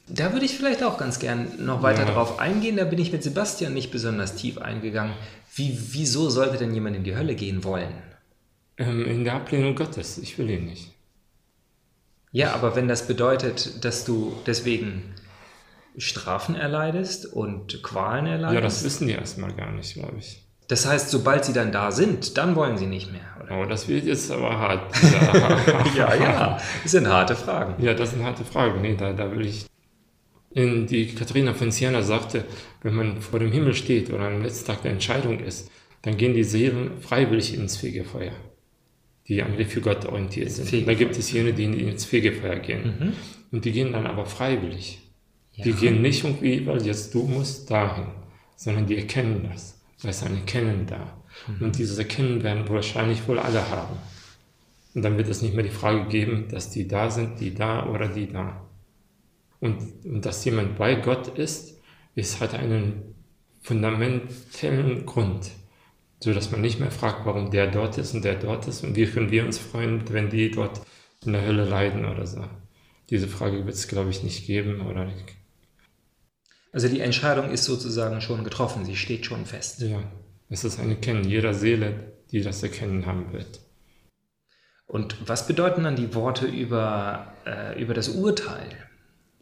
Da 0.08 0.32
würde 0.32 0.46
ich 0.46 0.56
vielleicht 0.56 0.82
auch 0.84 0.98
ganz 0.98 1.18
gern 1.18 1.48
noch 1.58 1.82
weiter 1.82 2.06
ja. 2.06 2.12
drauf 2.12 2.38
eingehen. 2.38 2.76
Da 2.76 2.84
bin 2.84 2.98
ich 2.98 3.12
mit 3.12 3.22
Sebastian 3.22 3.74
nicht 3.74 3.90
besonders 3.90 4.36
tief 4.36 4.56
eingegangen. 4.58 5.14
Wie, 5.54 5.76
wieso 5.90 6.30
sollte 6.30 6.58
denn 6.58 6.72
jemand 6.72 6.96
in 6.96 7.04
die 7.04 7.16
Hölle 7.16 7.34
gehen 7.34 7.64
wollen? 7.64 7.92
Ähm, 8.78 9.04
in 9.04 9.24
der 9.24 9.34
Ablehnung 9.34 9.74
Gottes. 9.74 10.18
Ich 10.18 10.38
will 10.38 10.48
ihn 10.48 10.66
nicht. 10.66 10.95
Ja, 12.36 12.52
aber 12.52 12.76
wenn 12.76 12.86
das 12.86 13.06
bedeutet, 13.06 13.82
dass 13.82 14.04
du 14.04 14.36
deswegen 14.46 15.14
Strafen 15.96 16.54
erleidest 16.54 17.24
und 17.24 17.82
Qualen 17.82 18.26
erleidest. 18.26 18.54
Ja, 18.54 18.60
das 18.60 18.84
wissen 18.84 19.06
die 19.06 19.14
erstmal 19.14 19.54
gar 19.54 19.72
nicht, 19.72 19.94
glaube 19.94 20.16
ich. 20.18 20.46
Das 20.68 20.84
heißt, 20.84 21.08
sobald 21.08 21.46
sie 21.46 21.54
dann 21.54 21.72
da 21.72 21.90
sind, 21.90 22.36
dann 22.36 22.54
wollen 22.54 22.76
sie 22.76 22.88
nicht 22.88 23.10
mehr, 23.10 23.22
oder? 23.42 23.58
Oh, 23.58 23.64
das 23.64 23.88
wird 23.88 24.04
jetzt 24.04 24.30
aber 24.30 24.50
hart. 24.50 24.94
ja, 25.96 26.14
ja, 26.14 26.58
das 26.82 26.92
sind 26.92 27.08
harte 27.08 27.34
Fragen. 27.34 27.82
Ja, 27.82 27.94
das 27.94 28.10
sind 28.10 28.22
harte 28.22 28.44
Fragen. 28.44 28.82
Nee, 28.82 28.96
da, 28.96 29.14
da 29.14 29.30
will 29.30 29.46
ich. 29.46 29.64
In 30.50 30.86
die 30.86 31.14
Katharina 31.14 31.54
von 31.54 31.70
Siena 31.70 32.02
sagte, 32.02 32.44
wenn 32.82 32.92
man 32.92 33.22
vor 33.22 33.38
dem 33.38 33.50
Himmel 33.50 33.72
steht 33.72 34.10
oder 34.10 34.26
am 34.26 34.42
letzten 34.42 34.66
Tag 34.66 34.82
der 34.82 34.92
Entscheidung 34.92 35.40
ist, 35.40 35.70
dann 36.02 36.18
gehen 36.18 36.34
die 36.34 36.44
Seelen 36.44 37.00
freiwillig 37.00 37.54
ins 37.54 37.78
Fegefeuer 37.78 38.32
die 39.28 39.42
eigentlich 39.42 39.68
für 39.68 39.80
Gott 39.80 40.04
orientiert 40.06 40.50
sind. 40.50 40.68
Fegefeuer. 40.68 40.94
Da 40.94 40.98
gibt 40.98 41.16
es 41.16 41.32
jene, 41.32 41.52
die 41.52 41.64
ins 41.64 42.04
Fegefeuer 42.04 42.56
gehen. 42.56 42.84
Mhm. 42.84 43.12
Und 43.52 43.64
die 43.64 43.72
gehen 43.72 43.92
dann 43.92 44.06
aber 44.06 44.26
freiwillig. 44.26 45.00
Ja. 45.54 45.64
Die 45.64 45.72
gehen 45.72 46.02
nicht 46.02 46.24
irgendwie, 46.24 46.66
weil 46.66 46.84
jetzt 46.86 47.14
du 47.14 47.22
musst 47.24 47.70
dahin, 47.70 48.06
sondern 48.56 48.86
die 48.86 48.96
erkennen 48.96 49.48
das. 49.50 49.80
Da 50.02 50.10
ist 50.10 50.22
ein 50.22 50.36
Erkennen 50.36 50.86
da. 50.86 51.16
Mhm. 51.48 51.66
Und 51.66 51.78
dieses 51.78 51.98
Erkennen 51.98 52.42
werden 52.42 52.68
wahrscheinlich 52.68 53.26
wohl 53.26 53.38
alle 53.38 53.68
haben. 53.70 53.96
Und 54.94 55.02
dann 55.02 55.16
wird 55.16 55.28
es 55.28 55.42
nicht 55.42 55.54
mehr 55.54 55.64
die 55.64 55.70
Frage 55.70 56.06
geben, 56.08 56.46
dass 56.50 56.70
die 56.70 56.86
da 56.86 57.10
sind, 57.10 57.40
die 57.40 57.54
da 57.54 57.86
oder 57.86 58.08
die 58.08 58.30
da. 58.32 58.66
Und, 59.60 59.78
und 60.04 60.24
dass 60.24 60.44
jemand 60.44 60.76
bei 60.76 60.94
Gott 60.94 61.28
ist, 61.38 61.78
ist 62.14 62.40
hat 62.40 62.54
einen 62.54 63.14
fundamentellen 63.60 65.04
Grund 65.04 65.50
so 66.20 66.32
dass 66.32 66.50
man 66.50 66.60
nicht 66.60 66.80
mehr 66.80 66.90
fragt, 66.90 67.26
warum 67.26 67.50
der 67.50 67.70
dort 67.70 67.98
ist 67.98 68.14
und 68.14 68.24
der 68.24 68.36
dort 68.36 68.66
ist 68.68 68.82
und 68.82 68.96
wie 68.96 69.06
können 69.06 69.30
wir 69.30 69.44
uns 69.44 69.58
freuen, 69.58 70.02
wenn 70.12 70.30
die 70.30 70.50
dort 70.50 70.80
in 71.24 71.32
der 71.32 71.44
Hölle 71.44 71.64
leiden 71.64 72.04
oder 72.04 72.26
so. 72.26 72.44
Diese 73.10 73.28
Frage 73.28 73.64
wird 73.66 73.74
es, 73.74 73.88
glaube 73.88 74.10
ich, 74.10 74.22
nicht 74.22 74.46
geben. 74.46 74.80
Oder 74.80 75.08
also 76.72 76.88
die 76.88 77.00
Entscheidung 77.00 77.50
ist 77.50 77.64
sozusagen 77.64 78.20
schon 78.20 78.44
getroffen, 78.44 78.84
sie 78.84 78.96
steht 78.96 79.26
schon 79.26 79.46
fest. 79.46 79.80
Ja, 79.80 80.02
es 80.48 80.64
ist 80.64 80.78
ein 80.78 80.90
Erkennen 80.90 81.24
jeder 81.24 81.54
Seele, 81.54 82.12
die 82.30 82.42
das 82.42 82.62
Erkennen 82.62 83.06
haben 83.06 83.32
wird. 83.32 83.60
Und 84.86 85.28
was 85.28 85.46
bedeuten 85.46 85.84
dann 85.84 85.96
die 85.96 86.14
Worte 86.14 86.46
über, 86.46 87.32
äh, 87.44 87.80
über 87.80 87.94
das 87.94 88.08
Urteil? 88.08 88.68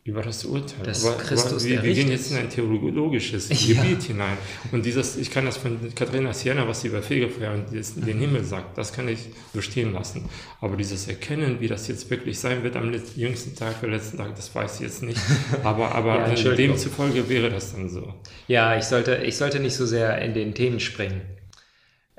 Über 0.05 0.21
das 0.21 0.45
Urteil. 0.45 0.85
Das 0.85 1.03
aber, 1.03 1.17
Christus 1.17 1.65
aber 1.65 1.65
wir, 1.65 1.83
wir 1.83 1.95
gehen 1.95 2.11
jetzt 2.11 2.31
in 2.31 2.37
ein 2.37 2.51
theologisches 2.51 3.49
ja. 3.49 3.83
Gebiet 3.83 4.03
hinein. 4.03 4.37
Und 4.71 4.85
dieses, 4.85 5.17
ich 5.17 5.31
kann 5.31 5.47
das 5.47 5.57
von 5.57 5.79
Katharina 5.95 6.35
Siena, 6.35 6.69
was 6.69 6.83
sie 6.83 6.89
über 6.89 7.03
Fegefeuer 7.03 7.55
und 7.55 7.73
den 7.73 8.19
Himmel 8.19 8.45
sagt, 8.45 8.77
das 8.77 8.93
kann 8.93 9.09
ich 9.09 9.21
so 9.55 9.63
stehen 9.63 9.95
lassen. 9.95 10.29
Aber 10.61 10.77
dieses 10.77 11.09
Erkennen, 11.09 11.59
wie 11.61 11.69
das 11.69 11.89
jetzt 11.89 12.11
wirklich 12.11 12.39
sein 12.39 12.63
wird 12.63 12.77
am 12.77 12.93
jüngsten 13.17 13.57
Tag 13.57 13.83
oder 13.83 13.93
letzten 13.93 14.19
Tag, 14.19 14.37
das 14.37 14.55
weiß 14.55 14.75
ich 14.75 14.81
jetzt 14.83 15.03
nicht. 15.03 15.21
Aber, 15.63 15.95
aber 15.95 16.35
ja, 16.35 16.53
demzufolge 16.53 17.31
wäre 17.31 17.49
das 17.49 17.73
dann 17.73 17.89
so. 17.89 18.13
Ja, 18.47 18.77
ich 18.77 18.85
sollte, 18.85 19.23
ich 19.25 19.39
sollte 19.39 19.59
nicht 19.59 19.75
so 19.75 19.87
sehr 19.87 20.21
in 20.21 20.35
den 20.35 20.55
Themen 20.55 20.81
springen. 20.81 21.23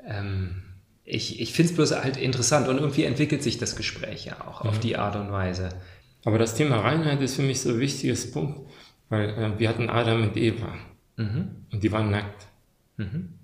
Ähm, 0.04 0.62
ich 1.04 1.40
ich 1.40 1.52
finde 1.52 1.70
es 1.70 1.76
bloß 1.76 1.92
halt 2.02 2.16
interessant 2.16 2.66
und 2.66 2.78
irgendwie 2.78 3.04
entwickelt 3.04 3.40
sich 3.44 3.58
das 3.58 3.76
Gespräch 3.76 4.24
ja 4.24 4.40
auch 4.44 4.64
ja. 4.64 4.70
auf 4.70 4.80
die 4.80 4.96
Art 4.96 5.14
und 5.14 5.30
Weise. 5.30 5.68
Aber 6.26 6.38
das 6.38 6.56
Thema 6.56 6.80
Reinheit 6.80 7.22
ist 7.22 7.36
für 7.36 7.42
mich 7.42 7.60
so 7.60 7.70
ein 7.70 7.78
wichtiges 7.78 8.32
Punkt, 8.32 8.68
weil 9.08 9.30
äh, 9.30 9.58
wir 9.60 9.68
hatten 9.68 9.88
Adam 9.88 10.24
und 10.24 10.36
Eva 10.36 10.74
mhm. 11.14 11.66
und 11.70 11.84
die 11.84 11.92
waren 11.92 12.10
nackt. 12.10 12.48
Mhm. 12.96 13.34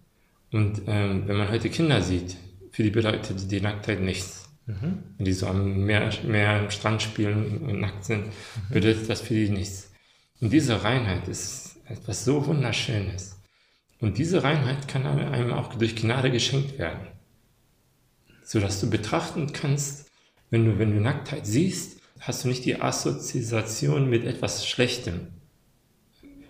Und 0.50 0.82
ähm, 0.88 1.28
wenn 1.28 1.36
man 1.36 1.48
heute 1.48 1.70
Kinder 1.70 2.02
sieht, 2.02 2.36
für 2.72 2.82
die 2.82 2.90
bedeutet 2.90 3.48
die 3.52 3.60
Nacktheit 3.60 4.00
nichts. 4.00 4.50
Mhm. 4.66 4.98
Wenn 5.16 5.24
die 5.24 5.32
so 5.32 5.46
am 5.46 5.84
Meer, 5.84 6.10
Meer 6.26 6.58
am 6.58 6.70
Strand 6.72 7.02
spielen 7.02 7.58
und 7.58 7.80
nackt 7.80 8.04
sind, 8.04 8.26
mhm. 8.26 8.74
bedeutet 8.74 9.08
das 9.08 9.20
für 9.20 9.34
die 9.34 9.50
nichts. 9.50 9.92
Und 10.40 10.52
diese 10.52 10.82
Reinheit 10.82 11.28
ist 11.28 11.78
etwas 11.86 12.24
so 12.24 12.44
Wunderschönes. 12.46 13.40
Und 14.00 14.18
diese 14.18 14.42
Reinheit 14.42 14.88
kann 14.88 15.06
einem 15.06 15.52
auch 15.52 15.72
durch 15.74 15.94
Gnade 15.94 16.32
geschenkt 16.32 16.80
werden. 16.80 17.06
Sodass 18.42 18.80
du 18.80 18.90
betrachten 18.90 19.52
kannst, 19.52 20.10
wenn 20.50 20.64
du, 20.64 20.80
wenn 20.80 20.92
du 20.92 21.00
Nacktheit 21.00 21.46
siehst, 21.46 22.01
hast 22.22 22.44
du 22.44 22.48
nicht 22.48 22.64
die 22.64 22.80
Assoziation 22.80 24.08
mit 24.08 24.24
etwas 24.24 24.66
Schlechtem, 24.66 25.28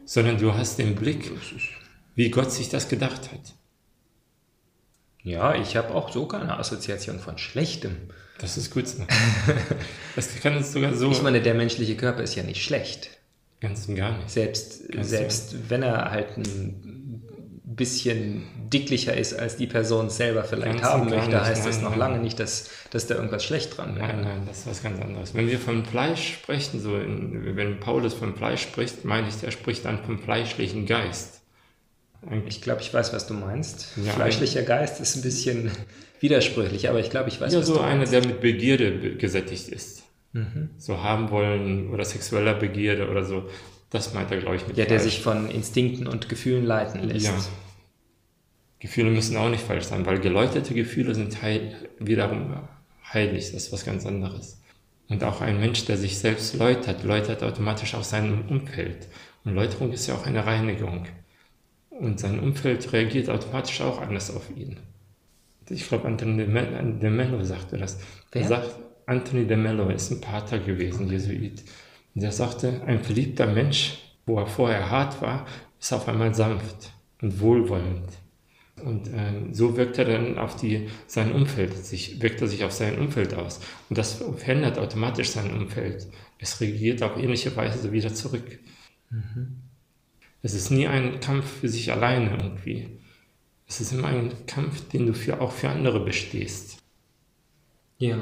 sondern 0.04 0.38
du 0.38 0.54
hast 0.54 0.78
den 0.78 0.94
Blick, 0.94 1.30
wie 2.14 2.30
Gott 2.30 2.52
sich 2.52 2.68
das 2.68 2.88
gedacht 2.88 3.32
hat. 3.32 3.54
Ja, 5.22 5.54
ich 5.54 5.76
habe 5.76 5.94
auch 5.94 6.12
so 6.12 6.26
keine 6.26 6.58
Assoziation 6.58 7.18
von 7.18 7.38
Schlechtem. 7.38 7.96
Das 8.38 8.56
ist 8.56 8.70
gut 8.70 8.86
das 10.16 10.40
kann 10.40 10.56
uns 10.56 10.72
sogar 10.72 10.94
so. 10.94 11.10
Ich 11.10 11.22
meine, 11.22 11.40
der 11.40 11.54
menschliche 11.54 11.96
Körper 11.96 12.22
ist 12.22 12.34
ja 12.34 12.42
nicht 12.42 12.62
schlecht. 12.62 13.10
Ganz 13.60 13.86
und 13.88 13.94
gar 13.94 14.16
nicht. 14.18 14.28
Selbst, 14.28 14.82
selbst 15.02 15.70
wenn 15.70 15.82
er 15.82 16.10
halt 16.10 16.36
ein 16.36 17.01
bisschen 17.76 18.44
dicklicher 18.72 19.16
ist, 19.16 19.34
als 19.38 19.56
die 19.56 19.66
Person 19.66 20.10
selber 20.10 20.44
vielleicht 20.44 20.78
ganz 20.80 20.82
haben 20.82 21.10
möchte, 21.10 21.28
nicht. 21.30 21.40
heißt 21.40 21.62
nein, 21.64 21.72
das 21.72 21.80
noch 21.82 21.90
nein. 21.90 21.98
lange 21.98 22.18
nicht, 22.18 22.40
dass, 22.40 22.70
dass 22.90 23.06
da 23.06 23.14
irgendwas 23.16 23.44
schlecht 23.44 23.76
dran 23.76 23.96
wäre. 23.96 24.06
Nein, 24.08 24.22
nein, 24.22 24.42
das 24.46 24.60
ist 24.60 24.66
was 24.68 24.82
ganz 24.82 25.00
anderes. 25.00 25.34
Wenn 25.34 25.48
wir 25.48 25.58
vom 25.58 25.84
Fleisch 25.84 26.34
sprechen, 26.34 26.80
so 26.80 26.96
in, 26.96 27.56
wenn 27.56 27.78
Paulus 27.80 28.14
vom 28.14 28.34
Fleisch 28.36 28.62
spricht, 28.62 29.04
meine 29.04 29.28
ich, 29.28 29.36
der 29.36 29.50
spricht 29.50 29.84
dann 29.84 30.02
vom 30.04 30.18
fleischlichen 30.18 30.86
Geist. 30.86 31.40
Ich 32.46 32.60
glaube, 32.62 32.80
ich 32.82 32.94
weiß, 32.94 33.12
was 33.12 33.26
du 33.26 33.34
meinst. 33.34 33.88
Ja, 34.04 34.12
Fleischlicher 34.12 34.62
Geist 34.62 35.00
ist 35.00 35.16
ein 35.16 35.22
bisschen 35.22 35.72
widersprüchlich, 36.20 36.88
aber 36.88 37.00
ich 37.00 37.10
glaube, 37.10 37.28
ich 37.28 37.40
weiß, 37.40 37.52
ja, 37.52 37.58
was 37.60 37.66
so 37.66 37.74
du 37.74 37.80
einer, 37.80 37.96
meinst. 37.96 38.12
der 38.12 38.24
mit 38.24 38.40
Begierde 38.40 39.16
gesättigt 39.16 39.68
ist. 39.68 40.04
Mhm. 40.32 40.70
So 40.78 41.02
haben 41.02 41.30
wollen 41.30 41.90
oder 41.90 42.04
sexueller 42.04 42.54
Begierde 42.54 43.08
oder 43.10 43.24
so. 43.24 43.48
Das 43.90 44.14
meint 44.14 44.30
er, 44.30 44.38
glaube 44.38 44.56
ich, 44.56 44.66
mit 44.66 44.76
Ja, 44.78 44.84
Fleisch. 44.84 44.88
der 44.88 45.00
sich 45.00 45.20
von 45.20 45.50
Instinkten 45.50 46.06
und 46.06 46.28
Gefühlen 46.28 46.64
leiten 46.64 47.02
lässt. 47.06 47.26
Ja. 47.26 47.34
Gefühle 48.82 49.12
müssen 49.12 49.36
auch 49.36 49.48
nicht 49.48 49.62
falsch 49.62 49.84
sein, 49.84 50.04
weil 50.06 50.18
geläuterte 50.18 50.74
Gefühle 50.74 51.14
sind 51.14 51.40
heil, 51.40 51.72
wiederum 52.00 52.52
heilig. 53.14 53.52
Das 53.52 53.62
ist 53.62 53.72
was 53.72 53.84
ganz 53.84 54.04
anderes. 54.04 54.60
Und 55.08 55.22
auch 55.22 55.40
ein 55.40 55.60
Mensch, 55.60 55.84
der 55.84 55.96
sich 55.96 56.18
selbst 56.18 56.56
läutert, 56.56 57.04
läutert 57.04 57.44
automatisch 57.44 57.94
auch 57.94 58.02
sein 58.02 58.44
Umfeld. 58.48 59.06
Und 59.44 59.54
Läuterung 59.54 59.92
ist 59.92 60.08
ja 60.08 60.16
auch 60.16 60.26
eine 60.26 60.44
Reinigung. 60.44 61.06
Und 61.90 62.18
sein 62.18 62.40
Umfeld 62.40 62.92
reagiert 62.92 63.30
automatisch 63.30 63.80
auch 63.82 64.00
anders 64.00 64.34
auf 64.34 64.50
ihn. 64.56 64.76
Ich 65.70 65.86
glaube, 65.86 66.08
Anthony 66.08 66.44
de 66.44 67.10
Mello 67.10 67.44
sagte 67.44 67.78
das. 67.78 68.00
Wer? 68.32 68.42
Er 68.42 68.48
sagt, 68.48 68.76
Anthony 69.06 69.46
de 69.46 69.58
Mello 69.58 69.90
ist 69.90 70.10
ein 70.10 70.20
Pater 70.20 70.58
gewesen, 70.58 71.08
Jesuit. 71.08 71.62
Und 72.16 72.24
er 72.24 72.32
sagte, 72.32 72.82
ein 72.84 73.04
verliebter 73.04 73.46
Mensch, 73.46 73.98
wo 74.26 74.40
er 74.40 74.48
vorher 74.48 74.90
hart 74.90 75.22
war, 75.22 75.46
ist 75.78 75.92
auf 75.92 76.08
einmal 76.08 76.34
sanft 76.34 76.90
und 77.20 77.38
wohlwollend. 77.38 78.21
Und 78.84 79.08
äh, 79.08 79.52
so 79.52 79.76
wirkt 79.76 79.98
er 79.98 80.04
dann 80.04 80.38
auf 80.38 80.56
die, 80.56 80.88
sein 81.06 81.32
Umfeld, 81.32 81.76
sich, 81.76 82.20
wirkt 82.20 82.40
er 82.40 82.48
sich 82.48 82.64
auf 82.64 82.72
sein 82.72 82.98
Umfeld 82.98 83.34
aus. 83.34 83.60
Und 83.88 83.98
das 83.98 84.14
verändert 84.14 84.78
automatisch 84.78 85.30
sein 85.30 85.52
Umfeld. 85.52 86.06
Es 86.38 86.60
reagiert 86.60 87.02
auf 87.02 87.16
ähnliche 87.16 87.54
Weise 87.56 87.92
wieder 87.92 88.12
zurück. 88.12 88.58
Mhm. 89.10 89.62
Es 90.42 90.54
ist 90.54 90.70
nie 90.70 90.88
ein 90.88 91.20
Kampf 91.20 91.60
für 91.60 91.68
sich 91.68 91.92
alleine 91.92 92.36
irgendwie. 92.36 92.98
Es 93.68 93.80
ist 93.80 93.92
immer 93.92 94.08
ein 94.08 94.46
Kampf, 94.46 94.88
den 94.88 95.06
du 95.06 95.14
für, 95.14 95.40
auch 95.40 95.52
für 95.52 95.68
andere 95.68 96.04
bestehst. 96.04 96.78
Ja, 97.98 98.20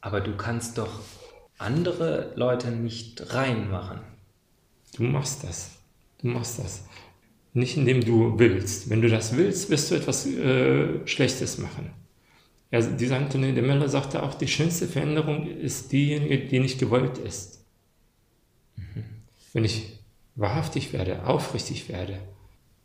aber 0.00 0.20
du 0.20 0.36
kannst 0.36 0.76
doch 0.76 1.00
andere 1.56 2.32
Leute 2.36 2.70
nicht 2.70 3.34
reinmachen. 3.34 4.00
Du 4.96 5.02
machst 5.04 5.42
das. 5.44 5.78
Du 6.20 6.28
machst 6.28 6.58
das. 6.58 6.84
Nicht 7.58 7.76
indem 7.76 8.04
du 8.04 8.38
willst. 8.38 8.88
Wenn 8.88 9.02
du 9.02 9.08
das 9.08 9.36
willst, 9.36 9.68
wirst 9.68 9.90
du 9.90 9.96
etwas 9.96 10.26
äh, 10.26 11.04
Schlechtes 11.06 11.58
machen. 11.58 11.90
Ja, 12.70 12.80
dieser 12.80 13.16
Anthony 13.16 13.52
de 13.52 13.62
Miller 13.62 13.88
sagte 13.88 14.22
auch, 14.22 14.34
die 14.34 14.46
schönste 14.46 14.86
Veränderung 14.86 15.46
ist 15.46 15.90
diejenige, 15.90 16.38
die 16.38 16.60
nicht 16.60 16.78
gewollt 16.78 17.18
ist. 17.18 17.64
Mhm. 18.76 19.04
Wenn 19.54 19.64
ich 19.64 19.98
wahrhaftig 20.36 20.92
werde, 20.92 21.26
aufrichtig 21.26 21.88
werde. 21.88 22.20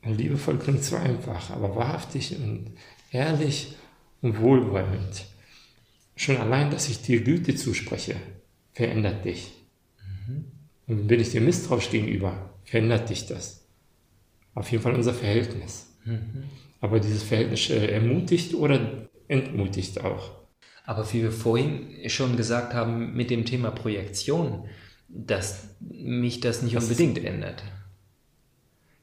Liebevoll 0.03 0.57
klingt 0.57 0.83
zwar 0.83 1.01
einfach, 1.01 1.51
aber 1.51 1.75
wahrhaftig 1.75 2.35
und 2.35 2.71
ehrlich 3.11 3.75
und 4.21 4.41
wohlwollend. 4.41 5.25
Schon 6.15 6.37
allein, 6.37 6.71
dass 6.71 6.89
ich 6.89 7.01
dir 7.03 7.21
Güte 7.21 7.55
zuspreche, 7.55 8.15
verändert 8.71 9.23
dich. 9.23 9.51
Mhm. 10.27 10.45
Und 10.87 11.07
bin 11.07 11.19
ich 11.19 11.29
dir 11.29 11.41
misstrauisch 11.41 11.91
gegenüber, 11.91 12.49
verändert 12.65 13.09
dich 13.09 13.27
das. 13.27 13.62
Auf 14.55 14.71
jeden 14.71 14.83
Fall 14.83 14.95
unser 14.95 15.13
Verhältnis. 15.13 15.87
Mhm. 16.05 16.43
Aber 16.81 16.99
dieses 16.99 17.23
Verhältnis 17.23 17.69
äh, 17.69 17.87
ermutigt 17.87 18.53
oder 18.53 19.07
entmutigt 19.27 20.03
auch. 20.03 20.31
Aber 20.85 21.11
wie 21.13 21.21
wir 21.21 21.31
vorhin 21.31 22.09
schon 22.09 22.35
gesagt 22.35 22.73
haben 22.73 23.13
mit 23.13 23.29
dem 23.29 23.45
Thema 23.45 23.71
Projektion, 23.71 24.65
dass 25.07 25.69
mich 25.79 26.39
das 26.39 26.61
nicht 26.61 26.75
das 26.75 26.83
unbedingt 26.83 27.23
ändert. 27.23 27.63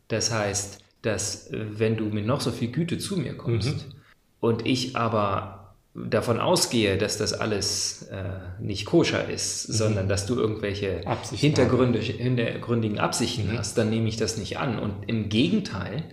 Das 0.09 0.33
heißt, 0.33 0.85
dass 1.03 1.51
äh, 1.51 1.67
wenn 1.79 1.97
du 1.97 2.07
mit 2.07 2.27
noch 2.27 2.41
so 2.41 2.51
viel 2.51 2.71
Güte 2.71 2.99
zu 2.99 3.17
mir 3.17 3.37
kommst 3.37 3.87
mhm. 3.87 3.95
und 4.41 4.67
ich 4.67 4.97
aber 4.97 5.60
davon 5.94 6.38
ausgehe, 6.38 6.98
dass 6.98 7.18
das 7.18 7.33
alles 7.33 8.03
äh, 8.11 8.62
nicht 8.62 8.87
koscher 8.87 9.29
ist, 9.29 9.68
mhm. 9.68 9.72
sondern 9.74 10.09
dass 10.09 10.26
du 10.26 10.37
irgendwelche 10.37 11.03
Hintergründe, 11.35 11.98
hintergründigen 11.98 12.98
Absichten 12.98 13.53
mhm. 13.53 13.59
hast, 13.59 13.76
dann 13.76 13.90
nehme 13.90 14.09
ich 14.09 14.16
das 14.16 14.37
nicht 14.37 14.59
an. 14.59 14.79
Und 14.79 15.09
im 15.09 15.29
Gegenteil, 15.29 16.05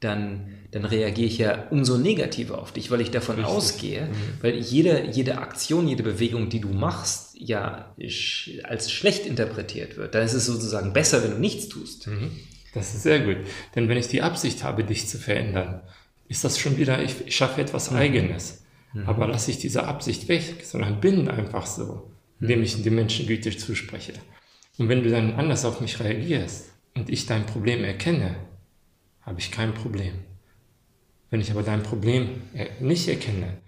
dann, 0.00 0.54
dann 0.70 0.84
reagiere 0.84 1.26
ich 1.26 1.38
ja 1.38 1.66
umso 1.70 1.98
negativer 1.98 2.58
auf 2.58 2.72
dich, 2.72 2.90
weil 2.90 3.00
ich 3.00 3.10
davon 3.10 3.36
Richtig. 3.36 3.54
ausgehe, 3.54 4.02
mhm. 4.06 4.42
weil 4.42 4.54
jede, 4.56 5.04
jede 5.10 5.38
Aktion, 5.38 5.88
jede 5.88 6.02
Bewegung, 6.02 6.48
die 6.48 6.60
du 6.60 6.68
machst, 6.68 7.36
ja 7.38 7.94
als 8.62 8.90
schlecht 8.90 9.26
interpretiert 9.26 9.96
wird. 9.96 10.14
Dann 10.14 10.24
ist 10.24 10.34
es 10.34 10.46
sozusagen 10.46 10.92
besser, 10.92 11.22
wenn 11.22 11.32
du 11.32 11.38
nichts 11.38 11.68
tust. 11.68 12.06
Mhm. 12.06 12.30
Das 12.74 12.94
ist 12.94 13.02
sehr 13.02 13.20
gut. 13.20 13.38
Denn 13.74 13.88
wenn 13.88 13.98
ich 13.98 14.08
die 14.08 14.22
Absicht 14.22 14.64
habe, 14.64 14.84
dich 14.84 15.08
zu 15.08 15.18
verändern, 15.18 15.80
ist 16.28 16.44
das 16.44 16.58
schon 16.58 16.76
wieder, 16.78 17.02
ich, 17.02 17.34
schaffe 17.34 17.60
etwas 17.60 17.90
mhm. 17.90 17.98
Eigenes. 17.98 18.62
Mhm. 18.92 19.06
Aber 19.06 19.26
lasse 19.28 19.50
ich 19.50 19.58
diese 19.58 19.86
Absicht 19.86 20.28
weg, 20.28 20.62
sondern 20.62 21.00
bin 21.00 21.28
einfach 21.28 21.66
so, 21.66 22.10
indem 22.40 22.62
ich 22.62 22.82
den 22.82 22.94
Menschen 22.94 23.26
gütig 23.26 23.58
zuspreche. 23.58 24.14
Und 24.78 24.88
wenn 24.88 25.02
du 25.02 25.10
dann 25.10 25.34
anders 25.34 25.64
auf 25.64 25.80
mich 25.80 26.00
reagierst 26.00 26.72
und 26.94 27.10
ich 27.10 27.26
dein 27.26 27.46
Problem 27.46 27.84
erkenne, 27.84 28.36
habe 29.22 29.40
ich 29.40 29.50
kein 29.50 29.74
Problem. 29.74 30.14
Wenn 31.30 31.40
ich 31.40 31.50
aber 31.50 31.62
dein 31.62 31.82
Problem 31.82 32.42
nicht 32.80 33.08
erkenne, 33.08 33.58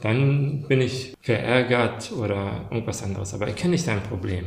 dann 0.00 0.66
bin 0.68 0.80
ich 0.80 1.16
verärgert 1.20 2.12
oder 2.12 2.68
irgendwas 2.70 3.02
anderes. 3.02 3.34
Aber 3.34 3.46
erkenne 3.46 3.74
ich 3.74 3.84
dein 3.84 4.02
Problem, 4.02 4.44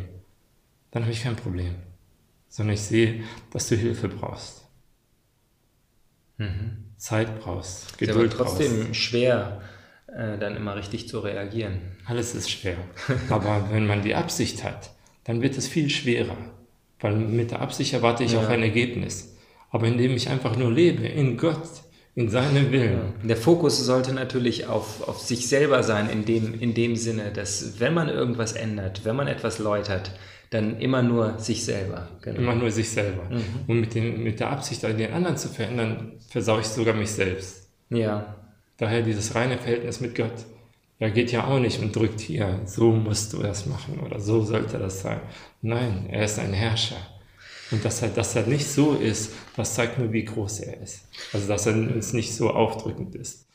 dann 0.91 1.03
habe 1.03 1.11
ich 1.11 1.23
kein 1.23 1.35
Problem. 1.35 1.75
Sondern 2.47 2.75
ich 2.75 2.81
sehe, 2.81 3.23
dass 3.51 3.69
du 3.69 3.75
Hilfe 3.75 4.09
brauchst. 4.09 4.65
Mhm. 6.37 6.91
Zeit 6.97 7.39
brauchst, 7.39 7.97
Geduld 7.97 8.33
ist 8.33 8.39
aber 8.39 8.49
trotzdem 8.49 8.85
brauchst. 8.85 8.95
schwer, 8.95 9.61
äh, 10.15 10.37
dann 10.37 10.55
immer 10.55 10.75
richtig 10.75 11.07
zu 11.07 11.19
reagieren. 11.19 11.79
Alles 12.05 12.35
ist 12.35 12.49
schwer. 12.49 12.77
aber 13.29 13.69
wenn 13.71 13.87
man 13.87 14.01
die 14.01 14.15
Absicht 14.15 14.63
hat, 14.63 14.91
dann 15.23 15.41
wird 15.41 15.57
es 15.57 15.67
viel 15.67 15.89
schwerer. 15.89 16.37
Weil 16.99 17.15
mit 17.15 17.51
der 17.51 17.61
Absicht 17.61 17.93
erwarte 17.93 18.23
ich 18.23 18.33
ja. 18.33 18.39
auch 18.39 18.49
ein 18.49 18.61
Ergebnis 18.61 19.31
aber 19.71 19.87
indem 19.87 20.11
ich 20.11 20.29
einfach 20.29 20.55
nur 20.55 20.71
lebe 20.71 21.07
in 21.07 21.37
Gott, 21.37 21.63
in 22.13 22.29
seinem 22.29 22.71
Willen. 22.71 23.13
Der 23.23 23.37
Fokus 23.37 23.79
sollte 23.79 24.13
natürlich 24.13 24.67
auf, 24.67 25.07
auf 25.07 25.19
sich 25.19 25.47
selber 25.47 25.81
sein, 25.81 26.09
in 26.09 26.25
dem, 26.25 26.59
in 26.59 26.73
dem 26.73 26.97
Sinne, 26.97 27.31
dass 27.31 27.79
wenn 27.79 27.93
man 27.93 28.09
irgendwas 28.09 28.51
ändert, 28.51 29.05
wenn 29.05 29.15
man 29.15 29.27
etwas 29.27 29.59
läutert, 29.59 30.11
dann 30.49 30.77
immer 30.81 31.01
nur 31.01 31.39
sich 31.39 31.63
selber. 31.63 32.09
Genau. 32.21 32.39
Immer 32.39 32.55
nur 32.55 32.69
sich 32.69 32.89
selber. 32.89 33.23
Mhm. 33.29 33.43
Und 33.67 33.79
mit, 33.79 33.95
den, 33.95 34.21
mit 34.21 34.41
der 34.41 34.49
Absicht, 34.49 34.83
den 34.83 35.13
anderen 35.13 35.37
zu 35.37 35.47
verändern, 35.47 36.11
versaue 36.27 36.59
ich 36.59 36.67
sogar 36.67 36.93
mich 36.93 37.11
selbst. 37.11 37.69
Ja. 37.89 38.35
Daher 38.81 39.03
dieses 39.03 39.35
reine 39.35 39.59
Verhältnis 39.59 40.01
mit 40.01 40.15
Gott. 40.15 40.33
Er 40.97 41.11
geht 41.11 41.31
ja 41.31 41.45
auch 41.45 41.59
nicht 41.59 41.79
und 41.83 41.95
drückt 41.95 42.19
hier, 42.19 42.61
so 42.65 42.91
musst 42.91 43.31
du 43.31 43.37
das 43.37 43.67
machen 43.67 43.99
oder 43.99 44.19
so 44.19 44.41
sollte 44.43 44.79
das 44.79 45.03
sein. 45.03 45.21
Nein, 45.61 46.07
er 46.09 46.25
ist 46.25 46.39
ein 46.39 46.51
Herrscher. 46.51 46.97
Und 47.69 47.85
dass 47.85 48.01
er, 48.01 48.09
dass 48.09 48.35
er 48.35 48.47
nicht 48.47 48.67
so 48.67 48.95
ist, 48.95 49.33
das 49.55 49.75
zeigt 49.75 49.99
nur, 49.99 50.11
wie 50.11 50.25
groß 50.25 50.61
er 50.61 50.81
ist. 50.81 51.07
Also, 51.31 51.47
dass 51.47 51.67
er 51.67 51.73
uns 51.73 52.13
nicht 52.13 52.33
so 52.33 52.49
aufdrückend 52.49 53.13
ist. 53.13 53.45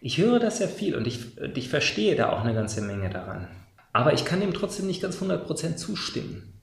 Ich 0.00 0.16
höre 0.16 0.38
das 0.38 0.58
ja 0.58 0.68
viel 0.68 0.94
und 0.94 1.06
ich, 1.06 1.36
ich 1.54 1.68
verstehe 1.68 2.16
da 2.16 2.32
auch 2.32 2.40
eine 2.40 2.54
ganze 2.54 2.80
Menge 2.80 3.10
daran. 3.10 3.48
Aber 3.92 4.14
ich 4.14 4.24
kann 4.24 4.40
ihm 4.40 4.54
trotzdem 4.54 4.86
nicht 4.86 5.02
ganz 5.02 5.20
100% 5.20 5.76
zustimmen. 5.76 6.62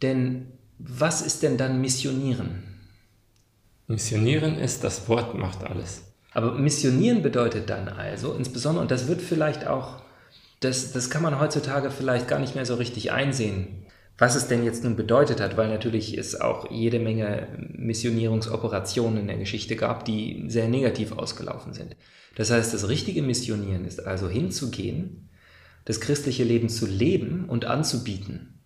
Denn 0.00 0.46
was 0.78 1.20
ist 1.20 1.42
denn 1.42 1.58
dann 1.58 1.82
Missionieren? 1.82 2.62
Missionieren 3.88 4.56
ist, 4.56 4.84
das 4.84 5.06
Wort 5.06 5.34
macht 5.34 5.64
alles. 5.64 6.11
Aber 6.34 6.52
Missionieren 6.52 7.22
bedeutet 7.22 7.68
dann 7.70 7.88
also, 7.88 8.32
insbesondere, 8.32 8.82
und 8.82 8.90
das 8.90 9.08
wird 9.08 9.20
vielleicht 9.20 9.66
auch, 9.66 10.02
das, 10.60 10.92
das 10.92 11.10
kann 11.10 11.22
man 11.22 11.40
heutzutage 11.40 11.90
vielleicht 11.90 12.28
gar 12.28 12.38
nicht 12.38 12.54
mehr 12.54 12.66
so 12.66 12.76
richtig 12.76 13.12
einsehen, 13.12 13.86
was 14.18 14.36
es 14.36 14.46
denn 14.46 14.64
jetzt 14.64 14.84
nun 14.84 14.94
bedeutet 14.96 15.40
hat, 15.40 15.56
weil 15.56 15.68
natürlich 15.68 16.16
es 16.16 16.40
auch 16.40 16.70
jede 16.70 17.00
Menge 17.00 17.48
Missionierungsoperationen 17.72 19.18
in 19.18 19.26
der 19.26 19.38
Geschichte 19.38 19.74
gab, 19.76 20.04
die 20.04 20.44
sehr 20.48 20.68
negativ 20.68 21.12
ausgelaufen 21.12 21.72
sind. 21.72 21.96
Das 22.36 22.50
heißt, 22.50 22.72
das 22.72 22.88
richtige 22.88 23.22
Missionieren 23.22 23.84
ist 23.84 24.06
also 24.06 24.28
hinzugehen, 24.28 25.28
das 25.84 26.00
christliche 26.00 26.44
Leben 26.44 26.68
zu 26.68 26.86
leben 26.86 27.46
und 27.48 27.64
anzubieten. 27.64 28.60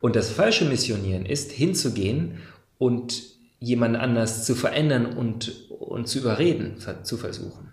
Und 0.00 0.16
das 0.16 0.30
falsche 0.30 0.66
Missionieren 0.66 1.24
ist 1.24 1.50
hinzugehen 1.50 2.40
und 2.76 3.22
jemand 3.58 3.96
anders 3.96 4.44
zu 4.44 4.54
verändern 4.54 5.06
und, 5.06 5.63
und 5.84 6.06
zu 6.06 6.18
überreden, 6.18 6.76
zu 7.02 7.16
versuchen. 7.16 7.72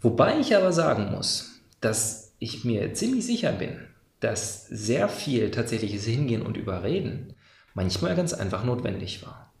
Wobei 0.00 0.40
ich 0.40 0.56
aber 0.56 0.72
sagen 0.72 1.10
muss, 1.10 1.62
dass 1.80 2.34
ich 2.38 2.64
mir 2.64 2.92
ziemlich 2.94 3.24
sicher 3.24 3.52
bin, 3.52 3.76
dass 4.20 4.66
sehr 4.66 5.08
viel 5.08 5.50
tatsächliches 5.50 6.04
Hingehen 6.04 6.42
und 6.42 6.56
Überreden 6.56 7.34
manchmal 7.74 8.16
ganz 8.16 8.32
einfach 8.32 8.64
notwendig 8.64 9.24
war. 9.24 9.52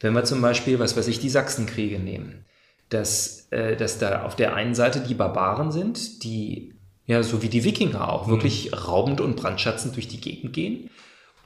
Wenn 0.00 0.12
wir 0.12 0.24
zum 0.24 0.40
Beispiel, 0.40 0.78
was 0.78 0.96
weiß 0.96 1.08
ich, 1.08 1.18
die 1.18 1.28
Sachsenkriege 1.28 1.98
nehmen, 1.98 2.44
dass, 2.88 3.48
äh, 3.50 3.76
dass 3.76 3.98
da 3.98 4.22
auf 4.22 4.36
der 4.36 4.54
einen 4.54 4.74
Seite 4.74 5.00
die 5.00 5.14
Barbaren 5.14 5.72
sind, 5.72 6.22
die, 6.24 6.74
ja, 7.06 7.22
so 7.22 7.42
wie 7.42 7.48
die 7.48 7.64
Wikinger 7.64 8.12
auch, 8.12 8.26
mhm. 8.26 8.32
wirklich 8.32 8.72
raubend 8.86 9.20
und 9.20 9.36
brandschatzend 9.36 9.96
durch 9.96 10.08
die 10.08 10.20
Gegend 10.20 10.52
gehen, 10.52 10.90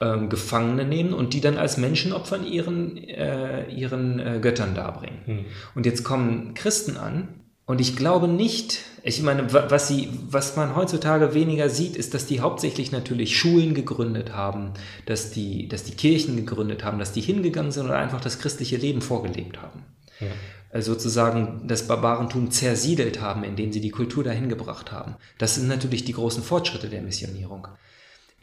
ähm, 0.03 0.29
Gefangene 0.29 0.85
nehmen 0.85 1.13
und 1.13 1.33
die 1.33 1.41
dann 1.41 1.57
als 1.57 1.77
Menschenopfern 1.77 2.45
ihren, 2.45 2.97
äh, 2.97 3.69
ihren 3.69 4.19
äh, 4.19 4.39
Göttern 4.41 4.75
darbringen. 4.75 5.19
Mhm. 5.25 5.45
Und 5.75 5.85
jetzt 5.85 6.03
kommen 6.03 6.53
Christen 6.53 6.97
an, 6.97 7.29
und 7.65 7.79
ich 7.79 7.95
glaube 7.95 8.27
nicht, 8.27 8.79
ich 9.03 9.21
meine, 9.21 9.53
was, 9.53 9.87
sie, 9.87 10.09
was 10.29 10.57
man 10.57 10.75
heutzutage 10.75 11.33
weniger 11.33 11.69
sieht, 11.69 11.95
ist, 11.95 12.13
dass 12.13 12.25
die 12.25 12.41
hauptsächlich 12.41 12.91
natürlich 12.91 13.37
Schulen 13.37 13.73
gegründet 13.73 14.33
haben, 14.33 14.71
dass 15.05 15.31
die, 15.31 15.69
dass 15.69 15.85
die 15.85 15.95
Kirchen 15.95 16.35
gegründet 16.35 16.83
haben, 16.83 16.99
dass 16.99 17.13
die 17.13 17.21
hingegangen 17.21 17.71
sind 17.71 17.85
oder 17.85 17.97
einfach 17.97 18.19
das 18.19 18.39
christliche 18.39 18.75
Leben 18.75 19.01
vorgelebt 19.01 19.61
haben. 19.61 19.83
Ja. 20.19 20.27
Also 20.71 20.93
sozusagen 20.93 21.61
das 21.65 21.87
Barbarentum 21.87 22.51
zersiedelt 22.51 23.21
haben, 23.21 23.45
indem 23.45 23.71
sie 23.71 23.79
die 23.79 23.91
Kultur 23.91 24.25
dahin 24.25 24.49
gebracht 24.49 24.91
haben. 24.91 25.15
Das 25.37 25.55
sind 25.55 25.69
natürlich 25.69 26.03
die 26.03 26.13
großen 26.13 26.43
Fortschritte 26.43 26.89
der 26.89 27.01
Missionierung. 27.01 27.69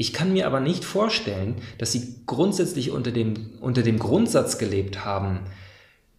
Ich 0.00 0.14
kann 0.14 0.32
mir 0.32 0.46
aber 0.46 0.60
nicht 0.60 0.82
vorstellen, 0.82 1.56
dass 1.76 1.92
sie 1.92 2.22
grundsätzlich 2.24 2.90
unter 2.90 3.10
dem, 3.10 3.50
unter 3.60 3.82
dem 3.82 3.98
Grundsatz 3.98 4.56
gelebt 4.56 5.04
haben, 5.04 5.40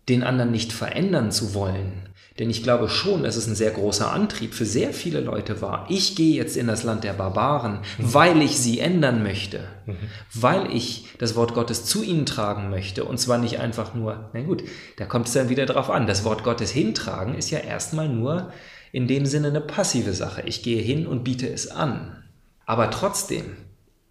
den 0.07 0.21
anderen 0.21 0.51
nicht 0.51 0.71
verändern 0.71 1.31
zu 1.31 1.55
wollen, 1.55 2.07
denn 2.37 2.51
ich 2.51 2.61
glaube 2.61 2.89
schon, 2.89 3.23
dass 3.23 3.37
es 3.37 3.47
ein 3.47 3.55
sehr 3.55 3.71
großer 3.71 4.11
Antrieb 4.11 4.53
für 4.53 4.67
sehr 4.67 4.93
viele 4.93 5.19
Leute 5.19 5.63
war. 5.63 5.87
Ich 5.89 6.15
gehe 6.15 6.35
jetzt 6.35 6.57
in 6.57 6.67
das 6.67 6.83
Land 6.83 7.03
der 7.03 7.13
Barbaren, 7.13 7.79
mhm. 7.97 8.13
weil 8.13 8.41
ich 8.43 8.59
sie 8.59 8.77
ändern 8.77 9.23
möchte, 9.23 9.61
mhm. 9.87 9.97
weil 10.31 10.71
ich 10.71 11.07
das 11.17 11.35
Wort 11.35 11.55
Gottes 11.55 11.83
zu 11.83 12.03
ihnen 12.03 12.27
tragen 12.27 12.69
möchte. 12.69 13.03
Und 13.05 13.17
zwar 13.17 13.39
nicht 13.39 13.59
einfach 13.59 13.95
nur, 13.95 14.29
na 14.33 14.41
gut, 14.41 14.61
da 14.97 15.05
kommt 15.05 15.25
es 15.25 15.33
dann 15.33 15.49
wieder 15.49 15.65
drauf 15.65 15.89
an. 15.89 16.05
Das 16.05 16.23
Wort 16.23 16.43
Gottes 16.43 16.69
hintragen 16.69 17.33
ist 17.33 17.49
ja 17.49 17.57
erstmal 17.57 18.09
nur 18.09 18.53
in 18.91 19.07
dem 19.07 19.25
Sinne 19.25 19.47
eine 19.47 19.61
passive 19.61 20.13
Sache. 20.13 20.43
Ich 20.45 20.61
gehe 20.61 20.83
hin 20.83 21.07
und 21.07 21.23
biete 21.23 21.51
es 21.51 21.67
an. 21.67 22.23
Aber 22.67 22.91
trotzdem, 22.91 23.45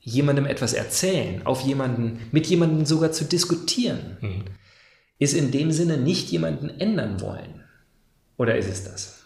jemandem 0.01 0.47
etwas 0.47 0.73
erzählen, 0.73 1.47
auf 1.47 1.61
jemanden, 1.63 2.21
mit 2.33 2.47
jemandem 2.47 2.87
sogar 2.87 3.13
zu 3.13 3.25
diskutieren, 3.25 4.17
mhm. 4.21 4.45
ist 5.19 5.35
in 5.35 5.51
dem 5.51 5.71
Sinne 5.71 5.99
nicht 5.99 6.31
jemanden 6.31 6.71
ändern 6.81 7.21
wollen. 7.21 7.65
Oder 8.37 8.57
ist 8.57 8.69
es 8.69 8.85
das? 8.85 9.25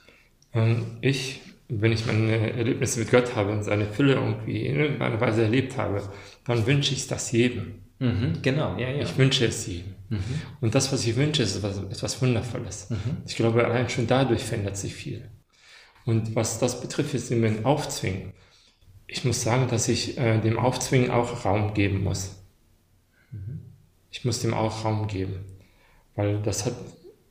Ähm, 0.52 0.98
ich, 1.00 1.40
wenn 1.68 1.92
ich 1.92 2.06
meine 2.06 2.52
Erlebnisse 2.52 2.98
mit 2.98 3.10
Gott 3.10 3.36
habe 3.36 3.52
und 3.52 3.62
seine 3.62 3.86
Fülle 3.86 4.14
irgendwie 4.14 4.66
in 4.66 4.76
irgendeiner 4.76 5.20
Weise 5.20 5.42
erlebt 5.42 5.76
habe, 5.76 6.02
dann 6.44 6.66
wünsche 6.66 6.92
ich 6.92 7.00
es 7.00 7.06
das 7.06 7.30
jedem. 7.30 7.80
Mhm, 8.00 8.42
genau, 8.42 8.76
ja, 8.76 8.90
ja. 8.90 9.02
Ich 9.02 9.16
wünsche 9.16 9.46
es 9.46 9.66
jedem. 9.66 9.94
Mhm. 10.08 10.18
Und 10.60 10.74
das, 10.74 10.92
was 10.92 11.06
ich 11.06 11.14
wünsche, 11.14 11.44
ist 11.44 11.56
etwas, 11.56 11.78
etwas 11.78 12.20
Wundervolles. 12.20 12.90
Mhm. 12.90 13.18
Ich 13.26 13.36
glaube, 13.36 13.64
allein 13.64 13.88
schon 13.88 14.06
dadurch 14.06 14.42
verändert 14.42 14.76
sich 14.76 14.94
viel. 14.94 15.30
Und 16.04 16.34
was 16.34 16.58
das 16.58 16.80
betrifft, 16.80 17.14
ist 17.14 17.30
immer 17.30 17.50
Aufzwingen. 17.64 18.32
Ich 19.14 19.24
muss 19.24 19.42
sagen, 19.42 19.68
dass 19.68 19.86
ich 19.86 20.18
äh, 20.18 20.40
dem 20.40 20.58
Aufzwingen 20.58 21.12
auch 21.12 21.44
Raum 21.44 21.72
geben 21.72 22.02
muss. 22.02 22.34
Mhm. 23.30 23.60
Ich 24.10 24.24
muss 24.24 24.40
dem 24.40 24.52
auch 24.52 24.84
Raum 24.84 25.06
geben, 25.06 25.44
weil 26.16 26.42
das 26.42 26.66
hat 26.66 26.74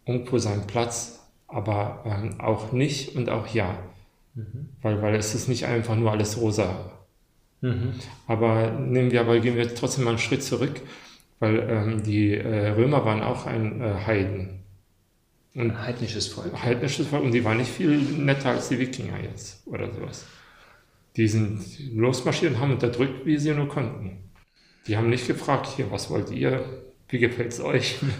irgendwo 0.05 0.37
seinen 0.37 0.65
Platz 0.65 1.19
aber 1.45 2.03
ähm, 2.05 2.39
auch 2.39 2.71
nicht 2.71 3.17
und 3.17 3.29
auch 3.29 3.47
ja. 3.47 3.77
Mhm. 4.33 4.69
Weil, 4.81 5.01
weil 5.01 5.15
es 5.15 5.35
ist 5.35 5.49
nicht 5.49 5.65
einfach 5.65 5.97
nur 5.97 6.09
alles 6.11 6.39
rosa. 6.39 6.89
Mhm. 7.59 7.95
Aber 8.27 8.71
nehmen 8.71 9.11
wir 9.11 9.19
aber, 9.19 9.41
gehen 9.41 9.57
wir 9.57 9.75
trotzdem 9.75 10.05
mal 10.05 10.11
einen 10.11 10.19
Schritt 10.19 10.41
zurück, 10.41 10.79
weil 11.39 11.67
ähm, 11.69 12.03
die 12.03 12.33
äh, 12.33 12.69
Römer 12.69 13.03
waren 13.03 13.21
auch 13.21 13.45
ein 13.45 13.81
äh, 13.81 13.93
Heiden. 14.07 14.63
Und 15.53 15.71
ein 15.71 15.81
heidnisches 15.81 16.27
Volk. 16.27 16.63
Heidnisches 16.63 17.07
Volk 17.07 17.25
und 17.25 17.33
die 17.33 17.43
waren 17.43 17.57
nicht 17.57 17.71
viel 17.71 17.97
netter 17.97 18.51
als 18.51 18.69
die 18.69 18.79
Wikinger 18.79 19.19
jetzt 19.21 19.67
oder 19.67 19.93
sowas. 19.93 20.25
Die 21.15 21.27
sind 21.27 21.61
losmarschiert 21.93 22.53
und 22.53 22.59
haben 22.59 22.71
unterdrückt, 22.71 23.25
wie 23.25 23.37
sie 23.37 23.53
nur 23.53 23.67
konnten. 23.67 24.31
Die 24.87 24.97
haben 24.97 25.09
nicht 25.09 25.27
gefragt, 25.27 25.67
hier, 25.75 25.91
was 25.91 26.09
wollt 26.09 26.31
ihr? 26.31 26.65
Wie 27.07 27.19
gefällt 27.19 27.51
es 27.51 27.61
euch? 27.61 27.97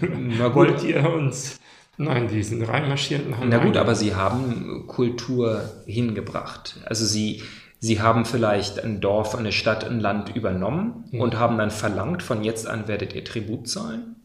wollt 0.54 0.82
ihr 0.84 1.08
uns 1.08 1.58
Nein, 1.96 2.28
die 2.28 2.42
sind 2.42 2.62
reinmarschiert 2.62 3.26
und 3.26 3.38
haben. 3.38 3.48
Na 3.48 3.58
gut, 3.58 3.76
aber 3.76 3.94
sie 3.94 4.14
haben 4.14 4.86
Kultur 4.86 5.70
hingebracht. 5.86 6.80
Also 6.86 7.04
sie, 7.04 7.42
sie 7.78 8.00
haben 8.00 8.24
vielleicht 8.24 8.82
ein 8.82 9.00
Dorf, 9.00 9.36
eine 9.36 9.52
Stadt, 9.52 9.84
ein 9.84 10.00
Land 10.00 10.34
übernommen 10.34 11.04
mhm. 11.12 11.20
und 11.20 11.38
haben 11.38 11.56
dann 11.58 11.70
verlangt, 11.70 12.22
von 12.22 12.42
jetzt 12.42 12.66
an 12.66 12.88
werdet 12.88 13.14
ihr 13.14 13.24
Tribut 13.24 13.68
zahlen 13.68 14.16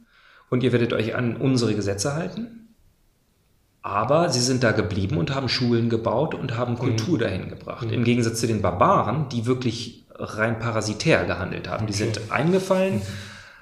und 0.49 0.63
ihr 0.63 0.71
werdet 0.71 0.93
euch 0.93 1.15
an 1.15 1.37
unsere 1.37 1.75
Gesetze 1.75 2.15
halten. 2.15 2.58
Aber 3.81 4.29
sie 4.29 4.41
sind 4.41 4.63
da 4.63 4.71
geblieben 4.71 5.17
und 5.17 5.33
haben 5.33 5.47
Schulen 5.47 5.89
gebaut 5.89 6.35
und 6.35 6.57
haben 6.57 6.77
Kultur 6.77 7.15
mhm. 7.15 7.21
dahin 7.21 7.49
gebracht. 7.49 7.87
Mhm. 7.87 7.93
Im 7.93 8.03
Gegensatz 8.03 8.39
zu 8.39 8.47
den 8.47 8.61
Barbaren, 8.61 9.29
die 9.29 9.45
wirklich 9.45 10.05
rein 10.15 10.59
parasitär 10.59 11.25
gehandelt 11.25 11.69
haben. 11.69 11.83
Okay. 11.83 11.91
Die 11.91 11.97
sind 11.97 12.31
eingefallen, 12.31 12.95
mhm. 12.95 13.01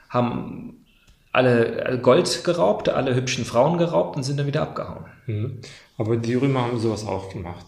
haben 0.09 0.85
alle 1.31 1.99
Gold 2.01 2.43
geraubt, 2.43 2.89
alle 2.89 3.13
hübschen 3.13 3.45
Frauen 3.45 3.77
geraubt 3.77 4.17
und 4.17 4.23
sind 4.23 4.39
dann 4.39 4.47
wieder 4.47 4.63
abgehauen. 4.63 5.05
Mhm. 5.27 5.59
Aber 5.97 6.17
die 6.17 6.33
Römer 6.33 6.61
haben 6.63 6.79
sowas 6.79 7.05
auch 7.05 7.31
gemacht. 7.31 7.65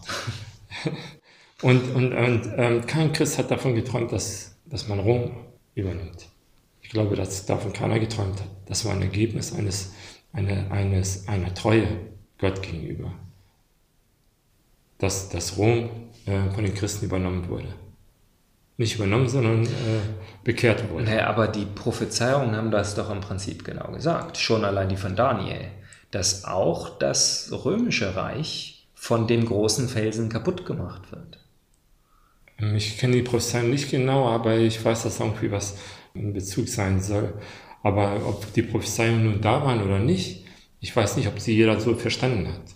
und 1.62 1.94
und, 1.94 2.12
und 2.12 2.52
ähm, 2.56 2.86
kein 2.86 3.12
Christ 3.12 3.38
hat 3.38 3.50
davon 3.50 3.76
geträumt, 3.76 4.10
dass, 4.10 4.56
dass 4.66 4.88
man 4.88 4.98
Rom 4.98 5.30
übernimmt. 5.74 6.26
Ich 6.80 6.90
glaube, 6.90 7.14
dass 7.14 7.46
davon 7.46 7.72
keiner 7.72 8.00
geträumt 8.00 8.40
hat. 8.40 8.48
Das 8.66 8.84
war 8.84 8.92
ein 8.92 9.02
Ergebnis 9.02 9.52
eines, 9.52 9.92
eine, 10.32 10.68
eines, 10.72 11.28
einer 11.28 11.54
Treue 11.54 11.86
Gott 12.40 12.62
gegenüber. 12.62 13.12
Dass, 14.98 15.28
dass 15.28 15.56
Rom 15.56 15.90
äh, 16.26 16.50
von 16.50 16.64
den 16.64 16.74
Christen 16.74 17.06
übernommen 17.06 17.48
wurde 17.48 17.74
nicht 18.80 18.96
übernommen, 18.96 19.28
sondern 19.28 19.64
äh, 19.64 20.00
bekehrt 20.42 20.90
wurde. 20.90 21.04
Naja, 21.04 21.26
aber 21.26 21.48
die 21.48 21.66
Prophezeiungen 21.66 22.56
haben 22.56 22.70
das 22.70 22.94
doch 22.94 23.10
im 23.10 23.20
Prinzip 23.20 23.62
genau 23.62 23.92
gesagt. 23.92 24.38
Schon 24.38 24.64
allein 24.64 24.88
die 24.88 24.96
von 24.96 25.14
Daniel, 25.14 25.66
dass 26.10 26.46
auch 26.46 26.98
das 26.98 27.52
römische 27.52 28.16
Reich 28.16 28.88
von 28.94 29.26
dem 29.26 29.44
großen 29.44 29.86
Felsen 29.86 30.30
kaputt 30.30 30.64
gemacht 30.64 31.12
wird. 31.12 31.38
Ich 32.74 32.96
kenne 32.96 33.16
die 33.16 33.22
Prophezeiungen 33.22 33.70
nicht 33.70 33.90
genau, 33.90 34.28
aber 34.28 34.56
ich 34.56 34.82
weiß, 34.82 35.02
dass 35.02 35.20
irgendwie 35.20 35.52
was 35.52 35.76
in 36.14 36.32
Bezug 36.32 36.66
sein 36.66 37.02
soll. 37.02 37.34
Aber 37.82 38.16
ob 38.26 38.50
die 38.54 38.62
Prophezeiungen 38.62 39.24
nun 39.24 39.40
da 39.42 39.62
waren 39.62 39.82
oder 39.82 39.98
nicht, 39.98 40.46
ich 40.80 40.94
weiß 40.94 41.16
nicht, 41.16 41.28
ob 41.28 41.38
sie 41.38 41.54
jeder 41.54 41.80
so 41.80 41.94
verstanden 41.94 42.48
hat 42.48 42.74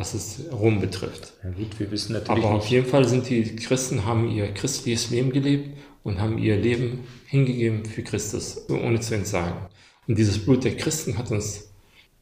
was 0.00 0.14
es 0.14 0.40
Rom 0.50 0.80
betrifft. 0.80 1.34
Ja 1.44 1.50
gut, 1.50 1.78
wir 1.78 1.90
wissen 1.90 2.14
natürlich 2.14 2.44
Aber 2.44 2.54
auf 2.54 2.66
jeden 2.68 2.86
Fall 2.86 3.06
sind 3.06 3.28
die 3.28 3.54
Christen, 3.56 4.06
haben 4.06 4.30
ihr 4.30 4.52
christliches 4.52 5.10
Leben 5.10 5.30
gelebt 5.30 5.76
und 6.02 6.18
haben 6.18 6.38
ihr 6.38 6.56
Leben 6.56 7.06
hingegeben 7.26 7.84
für 7.84 8.02
Christus, 8.02 8.68
ohne 8.70 9.00
zu 9.00 9.14
entsagen. 9.14 9.66
Und 10.08 10.16
dieses 10.16 10.38
Blut 10.38 10.64
der 10.64 10.74
Christen 10.78 11.18
hat 11.18 11.30
uns, 11.30 11.70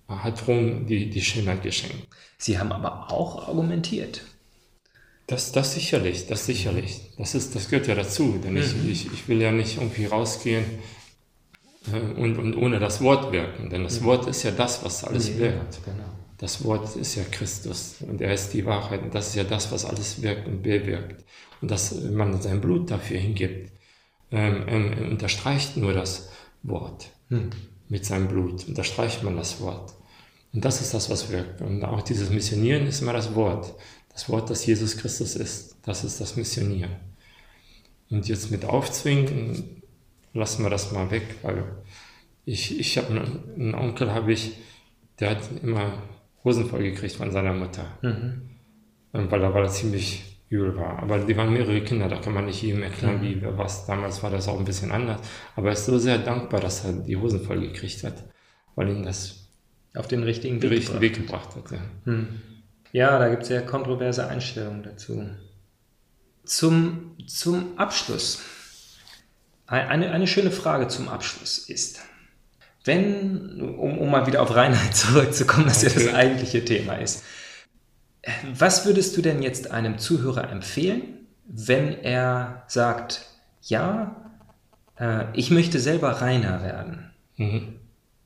hat 0.09 0.49
Rom 0.49 0.89
die, 0.89 1.09
die 1.09 1.23
Schönheit 1.23 1.63
geschenkt. 1.63 2.09
Sie 2.37 2.59
haben 2.59 2.73
aber 2.73 3.13
auch 3.13 3.47
argumentiert. 3.47 4.23
Das, 5.29 5.53
das 5.53 5.75
sicherlich, 5.75 6.27
das 6.27 6.47
sicherlich. 6.47 7.01
Das, 7.17 7.37
ist, 7.37 7.55
das 7.55 7.69
gehört 7.69 7.87
ja 7.87 7.95
dazu, 7.95 8.41
denn 8.43 8.55
mhm. 8.55 8.59
ich, 8.59 9.07
ich, 9.07 9.13
ich 9.13 9.29
will 9.29 9.41
ja 9.41 9.53
nicht 9.53 9.77
irgendwie 9.77 10.07
rausgehen 10.07 10.65
und, 12.17 12.39
und 12.39 12.57
ohne 12.57 12.79
das 12.79 13.01
Wort 13.01 13.33
wirken, 13.33 13.71
denn 13.71 13.85
das 13.85 14.01
mhm. 14.01 14.05
Wort 14.07 14.29
ist 14.29 14.43
ja 14.43 14.51
das, 14.51 14.85
was 14.85 15.05
alles 15.05 15.29
ja, 15.31 15.39
wirkt. 15.39 15.85
Genau. 15.85 16.05
Das 16.39 16.65
Wort 16.65 16.95
ist 16.97 17.17
ja 17.17 17.25
Christus 17.31 17.97
und 18.01 18.21
er 18.21 18.33
ist 18.33 18.51
die 18.51 18.65
Wahrheit 18.65 19.03
und 19.03 19.15
das 19.15 19.29
ist 19.29 19.35
ja 19.35 19.45
das, 19.45 19.73
was 19.73 19.85
alles 19.85 20.23
wirkt 20.23 20.47
und 20.47 20.63
bewirkt. 20.63 21.25
Und 21.61 21.71
dass 21.71 22.01
man 22.01 22.41
sein 22.41 22.61
Blut 22.61 22.91
dafür 22.91 23.19
hingibt, 23.19 23.73
ähm, 24.31 24.65
ähm, 24.69 25.11
unterstreicht 25.11 25.77
nur 25.77 25.93
das 25.93 26.29
Wort 26.63 27.09
hm. 27.29 27.51
mit 27.89 28.05
seinem 28.05 28.29
Blut, 28.29 28.69
unterstreicht 28.69 29.25
man 29.25 29.37
das 29.37 29.61
Wort. 29.61 29.95
Und 30.53 30.65
das 30.65 30.81
ist 30.81 30.95
das, 30.95 31.11
was 31.11 31.31
wirkt. 31.31 31.61
Und 31.61 31.85
auch 31.85 32.03
dieses 32.03 32.31
Missionieren 32.31 32.87
ist 32.87 33.03
immer 33.03 33.13
das 33.13 33.35
Wort. 33.35 33.75
Das 34.13 34.29
Wort, 34.29 34.51
das 34.51 34.65
Jesus 34.65 34.97
Christus 34.97 35.35
ist, 35.37 35.77
das 35.83 36.05
ist 36.05 36.21
das 36.21 36.37
Missionieren. 36.37 36.97
Und 38.11 38.29
jetzt 38.29 38.51
mit 38.51 38.65
Aufzwingen, 38.65 39.78
lassen 40.33 40.63
wir 40.63 40.71
das 40.71 40.93
mal 40.93 41.11
weg, 41.11 41.37
weil 41.43 41.65
ich, 42.45 42.79
ich 42.79 42.97
habe 42.97 43.09
einen, 43.09 43.43
einen 43.55 43.75
Onkel, 43.75 44.13
habe 44.13 44.33
ich, 44.33 44.57
der 45.21 45.31
hat 45.31 45.51
immer 45.63 46.03
Hosen 46.45 46.67
voll 46.67 46.83
gekriegt 46.83 47.17
von 47.17 47.31
seiner 47.31 47.53
Mutter, 47.53 47.99
mhm. 48.03 48.51
weil, 49.13 49.43
er, 49.43 49.53
weil 49.53 49.65
er 49.65 49.71
ziemlich 49.71 50.39
übel 50.49 50.77
war. 50.77 51.03
Aber 51.03 51.19
die 51.19 51.37
waren 51.37 51.53
mehrere 51.53 51.83
Kinder, 51.83 52.09
da 52.09 52.17
kann 52.17 52.33
man 52.33 52.47
nicht 52.47 52.63
jedem 52.63 52.83
erklären, 52.83 53.19
mhm. 53.19 53.23
wie 53.23 53.43
was. 53.43 53.87
Damals 53.87 54.23
war 54.23 54.31
das 54.31 54.49
auch 54.49 54.59
ein 54.59 54.65
bisschen 54.65 54.91
anders. 54.91 55.21
Aber 55.57 55.69
er 55.69 55.73
ist 55.75 55.85
so 55.85 55.99
sehr 55.99 56.19
dankbar, 56.19 56.61
dass 56.61 56.85
er 56.85 56.93
die 56.93 57.17
Hosen 57.17 57.41
voll 57.41 57.61
gekriegt 57.61 58.03
hat, 58.05 58.25
weil 58.75 58.89
ihn 58.89 59.03
das 59.03 59.49
auf 59.95 60.09
den 60.09 60.23
richtigen 60.23 60.63
Weg, 60.63 60.71
richtigen 60.71 61.01
Weg 61.01 61.15
gebracht 61.15 61.55
hat. 61.57 61.71
Ja, 61.71 61.79
hm. 62.05 62.29
ja 62.93 63.19
da 63.19 63.29
gibt 63.29 63.43
es 63.43 63.49
sehr 63.49 63.65
kontroverse 63.65 64.27
Einstellungen 64.27 64.83
dazu. 64.83 65.29
Zum, 66.45 67.17
zum 67.27 67.77
Abschluss. 67.77 68.43
Eine, 69.69 70.13
eine 70.13 70.27
schöne 70.27 70.51
Frage 70.51 70.89
zum 70.89 71.09
Abschluss 71.11 71.59
ist, 71.59 72.01
wenn, 72.85 73.61
um, 73.61 73.99
um 73.99 74.11
mal 74.11 74.27
wieder 74.27 74.43
auf 74.43 74.55
Reinheit 74.55 74.97
zurückzukommen, 74.97 75.67
das 75.67 75.85
okay. 75.85 76.01
ja 76.01 76.07
das 76.07 76.15
eigentliche 76.15 76.65
Thema 76.65 76.95
ist, 76.95 77.23
was 78.55 78.87
würdest 78.87 79.17
du 79.17 79.23
denn 79.23 79.43
jetzt 79.43 79.71
einem 79.71 79.99
Zuhörer 79.99 80.51
empfehlen, 80.51 81.27
wenn 81.47 82.03
er 82.03 82.65
sagt, 82.67 83.27
ja, 83.63 84.33
äh, 84.99 85.25
ich 85.35 85.51
möchte 85.51 85.81
selber 85.81 86.13
reiner 86.13 86.63
werden? 86.63 87.11
Mhm. 87.37 87.75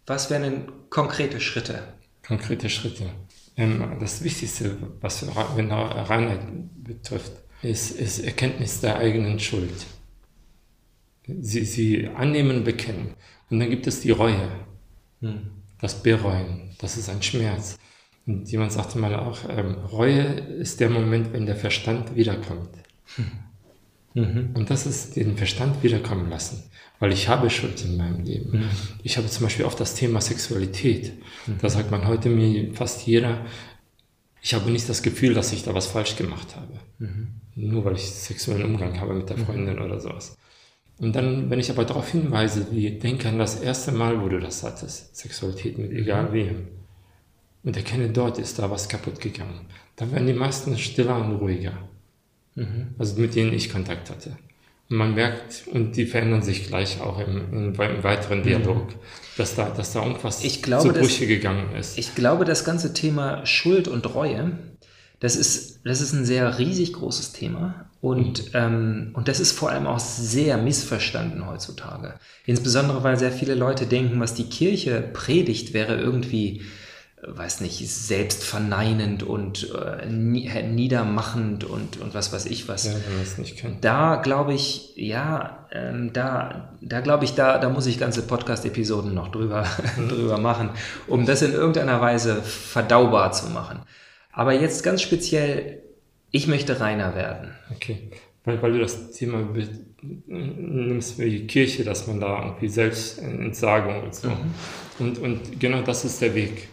Was 0.07 0.31
wären 0.31 0.43
denn 0.43 0.73
konkrete 0.91 1.41
Schritte? 1.41 1.81
Konkrete 2.27 2.71
Schritte. 2.71 3.11
Ähm, 3.57 3.97
das 4.01 4.23
Wichtigste, 4.23 4.77
was 5.01 5.25
Reinheit 5.37 6.41
betrifft, 6.83 7.33
ist, 7.63 7.93
ist 7.93 8.21
Erkenntnis 8.21 8.81
der 8.81 8.97
eigenen 8.97 9.39
Schuld. 9.39 9.87
Sie, 11.27 11.65
sie 11.65 12.09
annehmen, 12.09 12.65
bekennen. 12.65 13.15
Und 13.51 13.61
dann 13.61 13.71
gibt 13.71 13.87
es 13.87 14.01
die 14.01 14.11
Reue, 14.11 14.51
hm. 15.21 15.51
das 15.81 16.03
Bereuen. 16.03 16.71
Das 16.79 16.97
ist 16.97 17.09
ein 17.09 17.23
Schmerz. 17.23 17.79
Und 18.27 18.51
jemand 18.51 18.73
sagte 18.73 18.99
mal 18.99 19.15
auch, 19.15 19.39
ähm, 19.49 19.75
Reue 19.75 20.23
ist 20.23 20.81
der 20.81 20.91
Moment, 20.91 21.33
wenn 21.33 21.47
der 21.47 21.57
Verstand 21.57 22.17
wiederkommt. 22.17 22.71
Hm. 23.17 23.27
Mhm. 24.15 24.51
Und 24.55 24.71
das 24.71 24.87
ist 24.87 25.17
den 25.17 25.37
Verstand 25.37 25.83
wiederkommen 25.83 26.29
lassen, 26.29 26.63
weil 26.99 27.13
ich 27.13 27.29
habe 27.29 27.49
Schuld 27.51 27.83
in 27.85 27.97
meinem 27.97 28.25
Leben. 28.25 28.61
Mhm. 28.61 28.69
Ich 29.03 29.17
habe 29.17 29.27
zum 29.29 29.45
Beispiel 29.45 29.65
auch 29.65 29.75
das 29.75 29.95
Thema 29.95 30.21
Sexualität. 30.21 31.15
Mhm. 31.47 31.59
Da 31.61 31.71
sagt 31.71 31.91
man 31.91 32.07
heute 32.07 32.29
mir 32.29 32.75
fast 32.75 33.07
jeder, 33.07 33.47
ich 34.43 34.55
habe 34.55 34.71
nicht 34.71 34.89
das 34.89 35.03
Gefühl, 35.03 35.35
dass 35.35 35.53
ich 35.53 35.63
da 35.63 35.75
was 35.75 35.87
falsch 35.87 36.17
gemacht 36.17 36.57
habe. 36.57 36.81
Mhm. 36.99 37.29
Nur 37.55 37.85
weil 37.85 37.95
ich 37.95 38.11
sexuellen 38.11 38.65
Umgang 38.65 39.01
habe 39.01 39.15
mit 39.15 39.31
der 39.31 39.39
mhm. 39.39 39.47
Freundin 39.47 39.79
oder 39.79 40.01
sowas. 40.01 40.37
Und 40.99 41.17
dann, 41.17 41.51
wenn 41.51 41.59
ich 41.59 41.71
aber 41.71 41.85
darauf 41.85 42.11
hinweise, 42.11 42.69
wie 42.71 42.91
denke 42.99 43.29
an 43.29 43.39
das 43.39 43.61
erste 43.61 43.93
Mal, 43.93 44.23
wo 44.23 44.29
du 44.29 44.39
das 44.39 44.63
hattest, 44.63 45.17
Sexualität 45.17 45.79
mit 45.79 45.91
egal 45.93 46.33
wem, 46.33 46.69
und 47.65 47.77
erkenne, 47.77 48.09
dort 48.09 48.39
ist 48.39 48.59
da 48.59 48.71
was 48.71 48.89
kaputt 48.89 49.21
gegangen, 49.21 49.67
dann 49.97 50.13
werden 50.13 50.27
die 50.27 50.33
meisten 50.33 50.77
stiller 50.79 51.17
und 51.17 51.37
ruhiger. 51.37 51.75
Mhm. 52.55 52.95
Also 52.99 53.21
mit 53.21 53.35
denen 53.35 53.53
ich 53.53 53.71
Kontakt 53.71 54.11
hatte. 54.11 54.37
Und 54.91 54.97
man 54.97 55.15
merkt, 55.15 55.65
und 55.73 55.97
die 55.97 56.07
verändern 56.07 56.43
sich 56.43 56.67
gleich 56.67 57.01
auch 57.01 57.19
im, 57.19 57.53
im, 57.53 57.75
im 57.75 58.05
weiteren 58.05 58.41
mhm. 58.41 58.45
Dialog, 58.45 58.89
mhm. 58.89 58.99
dass, 59.37 59.55
da, 59.55 59.71
dass 59.71 59.93
da 59.93 60.01
glaube, 60.63 60.93
zu 60.93 61.01
Brüche 61.01 61.27
gegangen 61.27 61.75
ist. 61.77 61.99
Ich 61.99 62.15
glaube, 62.15 62.45
das 62.45 62.65
ganze 62.65 62.93
Thema 62.93 63.47
Schuld 63.47 63.89
und 63.89 64.15
Reue, 64.15 64.59
das 65.23 65.37
ist, 65.37 65.87
das 65.87 66.01
ist 66.01 66.13
ein 66.13 66.25
sehr 66.25 66.59
riesig 66.59 66.95
großes 66.95 67.33
Thema 67.33 67.87
und, 68.01 68.47
mhm. 68.47 68.51
ähm, 68.55 69.11
und 69.15 69.29
das 69.29 69.39
ist 69.39 69.53
vor 69.53 69.71
allem 69.71 69.87
auch 69.87 70.01
sehr 70.01 70.59
missverstanden 70.59 71.47
heutzutage. 71.47 72.15
Insbesondere, 72.45 73.05
weil 73.05 73.17
sehr 73.17 73.31
viele 73.31 73.55
Leute 73.55 73.87
denken, 73.87 74.19
was 74.19 74.35
die 74.35 74.49
Kirche 74.49 75.01
predigt, 75.01 75.75
wäre 75.75 75.97
irgendwie 75.97 76.63
weiß 77.25 77.61
nicht, 77.61 77.89
selbstverneinend 77.89 79.23
und 79.23 79.73
äh, 79.73 80.07
niedermachend 80.07 81.63
und, 81.63 82.01
und 82.01 82.15
was 82.15 82.33
weiß 82.33 82.47
ich 82.47 82.67
was. 82.67 82.87
Ja, 82.87 82.95
wenn 82.95 83.15
man 83.15 83.23
es 83.23 83.39
nicht 83.39 83.59
kennt. 83.59 83.85
Da 83.85 84.17
glaube 84.17 84.55
ich, 84.55 84.93
ja, 84.97 85.69
ähm, 85.71 86.13
da, 86.13 86.75
da 86.81 87.01
glaube 87.01 87.25
ich, 87.25 87.37
da, 87.37 87.59
da 87.59 87.69
muss 87.69 87.87
ich 87.87 88.01
ganze 88.01 88.23
Podcast-Episoden 88.23 89.15
noch 89.15 89.31
drüber, 89.31 89.65
mhm. 89.97 90.09
drüber 90.09 90.39
machen, 90.39 90.71
um 91.07 91.25
das 91.25 91.43
in 91.43 91.53
irgendeiner 91.53 92.01
Weise 92.01 92.43
verdaubar 92.43 93.31
zu 93.31 93.51
machen. 93.51 93.83
Aber 94.33 94.53
jetzt 94.53 94.83
ganz 94.83 95.03
speziell, 95.03 95.83
ich 96.31 96.47
möchte 96.47 96.81
reiner 96.81 97.15
werden. 97.15 97.51
Okay, 97.75 98.11
weil, 98.45 98.61
weil 98.63 98.73
du 98.73 98.81
das 98.81 99.13
Thema 99.13 99.47
nimmst 100.27 101.19
wie 101.19 101.31
die 101.31 101.47
Kirche, 101.47 101.85
dass 101.85 102.07
man 102.07 102.19
da 102.19 102.45
irgendwie 102.45 102.69
Selbstentsagung 102.69 104.03
und 104.03 104.15
so. 104.15 104.31
Mhm. 104.31 104.55
Und, 104.99 105.19
und 105.19 105.61
genau 105.61 105.83
das 105.83 106.05
ist 106.05 106.21
der 106.21 106.35
Weg. 106.35 106.69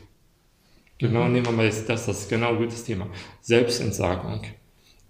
Genau, 0.98 1.28
nehmen 1.28 1.46
wir 1.46 1.54
mal 1.54 1.66
jetzt 1.66 1.88
das, 1.88 2.06
das 2.08 2.22
ist 2.22 2.30
genau 2.30 2.50
ein 2.50 2.58
gutes 2.58 2.84
Thema. 2.84 3.08
Selbstentsagung. 3.42 4.42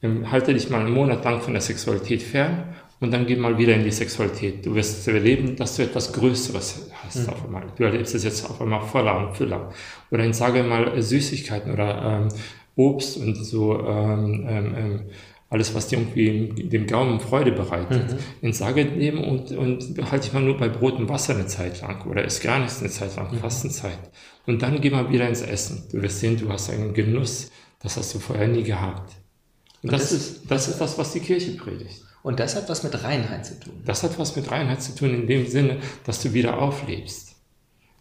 Ähm, 0.01 0.29
halte 0.31 0.53
dich 0.53 0.69
mal 0.69 0.81
einen 0.81 0.93
Monat 0.93 1.23
lang 1.23 1.41
von 1.41 1.53
der 1.53 1.61
Sexualität 1.61 2.21
fern 2.21 2.75
und 2.99 3.11
dann 3.11 3.25
geh 3.25 3.35
mal 3.35 3.57
wieder 3.57 3.75
in 3.75 3.83
die 3.83 3.91
Sexualität. 3.91 4.65
Du 4.65 4.75
wirst 4.75 5.07
erleben, 5.07 5.55
dass 5.55 5.77
du 5.77 5.83
etwas 5.83 6.11
Größeres 6.11 6.89
hast 7.03 7.23
mhm. 7.23 7.29
auf 7.29 7.45
einmal. 7.45 7.63
Du 7.77 7.83
erlebst 7.83 8.13
es 8.13 8.23
jetzt 8.23 8.49
auf 8.49 8.61
einmal 8.61 8.81
voller 8.81 9.17
und 9.17 9.37
füller. 9.37 9.71
Oder 10.11 10.25
ich 10.25 10.35
sage 10.35 10.63
mal 10.63 11.01
Süßigkeiten 11.01 11.71
oder 11.71 12.21
ähm, 12.23 12.29
Obst 12.75 13.17
und 13.17 13.35
so 13.35 13.79
ähm, 13.79 14.45
ähm, 14.47 14.75
ähm 14.77 15.01
alles, 15.51 15.73
was 15.73 15.87
dir 15.87 15.97
irgendwie 15.97 16.69
dem 16.69 16.85
Gaumen 16.85 17.19
Freude 17.19 17.51
bereitet, 17.51 18.15
mhm. 18.41 18.53
Sage 18.53 18.85
nehmen 18.85 19.23
und, 19.23 19.51
und 19.51 20.11
halte 20.11 20.25
dich 20.25 20.33
mal 20.33 20.43
nur 20.43 20.57
bei 20.57 20.69
Brot 20.69 20.99
und 20.99 21.09
Wasser 21.09 21.33
eine 21.33 21.47
Zeit 21.47 21.81
lang 21.81 22.05
oder 22.05 22.23
isst 22.23 22.43
gar 22.43 22.59
nichts 22.59 22.81
eine 22.81 22.91
Zeit 22.91 23.15
lang, 23.15 23.31
mhm. 23.31 23.39
Fastenzeit. 23.39 23.97
Und 24.45 24.61
dann 24.61 24.79
geh 24.79 24.91
mal 24.91 25.11
wieder 25.11 25.27
ins 25.27 25.41
Essen. 25.41 25.87
Du 25.91 26.01
wirst 26.03 26.19
sehen, 26.19 26.37
du 26.37 26.49
hast 26.49 26.69
einen 26.69 26.93
Genuss, 26.93 27.49
das 27.81 27.97
hast 27.97 28.13
du 28.13 28.19
vorher 28.19 28.47
nie 28.47 28.61
gehabt. 28.61 29.15
Und, 29.81 29.89
und 29.89 29.93
das, 29.93 30.09
das, 30.09 30.11
ist, 30.11 30.51
das 30.51 30.67
ist 30.67 30.79
das, 30.79 30.97
was 30.99 31.13
die 31.13 31.19
Kirche 31.19 31.53
predigt. 31.53 32.03
Und 32.21 32.39
das 32.39 32.55
hat 32.55 32.69
was 32.69 32.83
mit 32.83 33.03
Reinheit 33.03 33.45
zu 33.45 33.59
tun. 33.59 33.73
Das 33.85 34.03
hat 34.03 34.19
was 34.19 34.35
mit 34.35 34.51
Reinheit 34.51 34.81
zu 34.81 34.95
tun, 34.95 35.13
in 35.13 35.27
dem 35.27 35.47
Sinne, 35.47 35.77
dass 36.05 36.21
du 36.21 36.33
wieder 36.33 36.61
auflebst. 36.61 37.29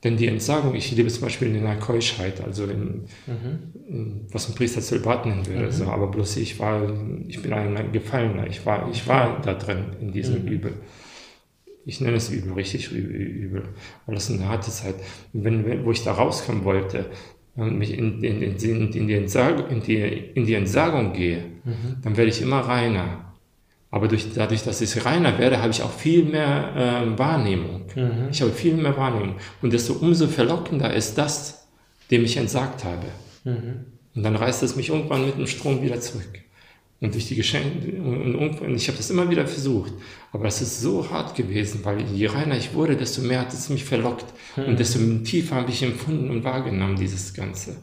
Denn 0.04 0.16
die 0.16 0.28
Entsagung, 0.28 0.74
ich 0.74 0.92
lebe 0.92 1.09
zum 1.09 1.22
Beispiel 1.22 1.54
in 1.54 1.66
einer 1.66 1.78
Keuschheit, 1.81 2.40
also 2.40 2.64
in, 2.66 3.07
mhm. 3.26 3.72
in 3.88 4.26
was 4.31 4.48
ein 4.48 4.54
Priester 4.54 4.81
Zölibat 4.81 5.26
nennen 5.26 5.46
würde. 5.46 5.66
Mhm. 5.66 5.72
So, 5.72 5.87
aber 5.87 6.09
bloß 6.09 6.37
ich 6.37 6.59
war, 6.61 6.83
ich 7.26 7.42
bin 7.42 7.52
ein 7.52 7.92
Gefallener, 7.92 8.46
ich 8.46 8.64
war, 8.64 8.88
ich 8.92 9.09
war 9.09 9.40
da 9.42 9.54
drin 9.54 9.96
in 10.00 10.12
diesem 10.12 10.42
mhm. 10.42 10.48
Übel. 10.48 10.74
Ich 11.85 12.00
nenne 12.00 12.16
es 12.16 12.31
Übel, 12.31 12.52
richtig 12.52 12.92
Übel, 12.92 13.64
weil 14.07 14.14
das 14.14 14.31
eine 14.31 14.48
harte 14.48 14.70
Zeit. 14.70 14.94
Wenn, 15.33 15.85
wo 15.85 15.90
ich 15.90 16.04
da 16.04 16.12
rauskommen 16.12 16.62
wollte 16.62 17.07
und 17.57 17.78
mich 17.78 17.96
in, 17.96 18.22
in, 18.22 18.40
in, 18.40 18.92
in, 18.92 19.09
die, 19.09 19.14
Entsagung, 19.14 19.68
in, 19.68 19.83
die, 19.83 19.96
in 19.96 20.46
die 20.46 20.54
Entsagung 20.54 21.12
gehe, 21.12 21.38
mhm. 21.64 21.96
dann 22.02 22.16
werde 22.16 22.31
ich 22.31 22.40
immer 22.40 22.61
reiner. 22.61 23.28
Aber 23.90 24.07
durch, 24.09 24.35
dadurch, 24.35 24.64
dass 24.64 24.81
ich 24.81 25.05
reiner 25.05 25.38
werde, 25.38 25.62
habe 25.62 25.70
ich 25.70 25.83
auch 25.83 25.92
viel 25.92 26.24
mehr 26.24 26.74
äh, 26.77 27.18
Wahrnehmung. 27.18 27.87
Mhm. 27.94 28.29
Ich 28.31 28.42
habe 28.42 28.53
viel 28.53 28.74
mehr 28.74 28.96
Wahrnehmung. 28.96 29.37
Und 29.62 29.72
desto 29.72 29.94
umso 29.94 30.27
verlockender 30.27 30.92
ist 30.92 31.16
das, 31.16 31.68
dem 32.11 32.24
ich 32.24 32.37
entsagt 32.37 32.85
habe. 32.85 33.07
Mhm. 33.44 33.87
Und 34.14 34.22
dann 34.22 34.37
reißt 34.37 34.62
es 34.62 34.77
mich 34.77 34.90
irgendwann 34.90 35.24
mit 35.24 35.38
dem 35.38 35.46
Strom 35.46 35.83
wieder 35.83 36.01
zurück. 36.01 36.40
Und 37.01 37.14
durch 37.14 37.29
die 37.29 37.37
Geschenke, 37.37 37.96
und, 38.03 38.35
und, 38.35 38.61
und 38.61 38.74
ich 38.74 38.88
habe 38.88 38.98
das 38.98 39.09
immer 39.09 39.31
wieder 39.31 39.46
versucht. 39.46 39.92
Aber 40.33 40.46
es 40.46 40.61
ist 40.61 40.81
so 40.81 41.09
hart 41.09 41.37
gewesen, 41.37 41.81
weil 41.85 42.03
je 42.12 42.27
reiner 42.27 42.57
ich 42.57 42.74
wurde, 42.74 42.96
desto 42.96 43.22
mehr 43.22 43.40
hat 43.40 43.53
es 43.53 43.70
mich 43.70 43.85
verlockt. 43.85 44.27
Mhm. 44.57 44.64
Und 44.64 44.81
desto 44.81 44.98
tiefer 45.24 45.57
habe 45.57 45.70
ich 45.70 45.83
empfunden 45.83 46.29
und 46.31 46.44
wahrgenommen, 46.44 46.96
dieses 46.96 47.33
Ganze. 47.33 47.77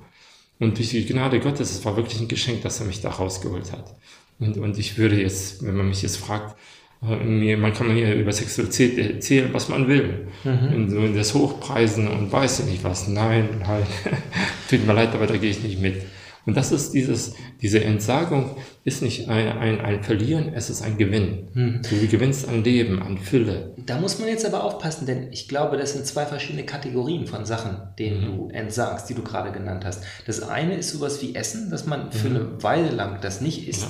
Und 0.59 0.77
durch 0.77 0.89
die 0.89 1.05
Gnade 1.05 1.39
Gottes, 1.39 1.71
es 1.71 1.85
war 1.85 1.97
wirklich 1.97 2.19
ein 2.19 2.27
Geschenk, 2.27 2.61
dass 2.61 2.79
er 2.79 2.85
mich 2.85 3.01
da 3.01 3.09
rausgeholt 3.09 3.71
hat. 3.71 3.95
Und, 4.39 4.57
und 4.57 4.77
ich 4.77 4.97
würde 4.97 5.21
jetzt, 5.21 5.65
wenn 5.65 5.75
man 5.75 5.87
mich 5.87 6.01
jetzt 6.01 6.17
fragt, 6.17 6.57
äh, 7.03 7.55
man 7.55 7.73
kann 7.73 7.91
hier 7.91 8.13
über 8.15 8.31
Sexualität 8.31 8.97
erzählen, 8.97 9.49
was 9.53 9.69
man 9.69 9.87
will. 9.87 10.27
Mhm. 10.43 10.89
So 10.89 11.07
das 11.07 11.33
Hochpreisen 11.33 12.07
und 12.07 12.31
weiß 12.31 12.61
ich 12.61 12.65
nicht 12.65 12.83
was. 12.83 13.07
Nein, 13.07 13.49
nein, 13.61 13.83
tut 14.69 14.85
mir 14.85 14.93
leid, 14.93 15.13
aber 15.13 15.27
da 15.27 15.37
gehe 15.37 15.51
ich 15.51 15.63
nicht 15.63 15.79
mit. 15.81 16.01
Und 16.47 16.55
das 16.55 16.71
ist 16.71 16.91
dieses, 16.91 17.33
diese 17.63 17.83
Entsagung 17.83 18.55
ist 18.83 19.01
nicht 19.01 19.29
ein, 19.29 19.57
ein, 19.57 19.81
ein 19.81 20.03
Verlieren, 20.03 20.53
es 20.53 20.69
ist 20.69 20.83
ein 20.83 20.95
Gewinn. 20.95 21.47
Mhm. 21.53 21.81
Du 21.89 22.07
gewinnst 22.07 22.47
an 22.47 22.63
Leben, 22.63 23.01
an 23.01 23.17
Fülle. 23.17 23.73
Da 23.83 23.99
muss 23.99 24.19
man 24.19 24.27
jetzt 24.27 24.45
aber 24.45 24.63
aufpassen, 24.63 25.07
denn 25.07 25.29
ich 25.31 25.47
glaube, 25.47 25.77
das 25.77 25.93
sind 25.93 26.05
zwei 26.05 26.27
verschiedene 26.27 26.63
Kategorien 26.63 27.25
von 27.25 27.45
Sachen, 27.45 27.77
denen 27.97 28.21
mhm. 28.21 28.25
du 28.25 28.49
entsagst, 28.49 29.09
die 29.09 29.15
du 29.15 29.23
gerade 29.23 29.51
genannt 29.53 29.85
hast. 29.85 30.03
Das 30.27 30.43
eine 30.43 30.75
ist 30.75 30.91
sowas 30.91 31.19
wie 31.23 31.33
Essen, 31.33 31.71
dass 31.71 31.87
man 31.87 32.11
für 32.11 32.29
mhm. 32.29 32.35
eine 32.35 32.63
Weile 32.63 32.89
lang 32.91 33.21
das 33.21 33.41
nicht 33.41 33.67
isst. 33.67 33.83
Ja 33.83 33.89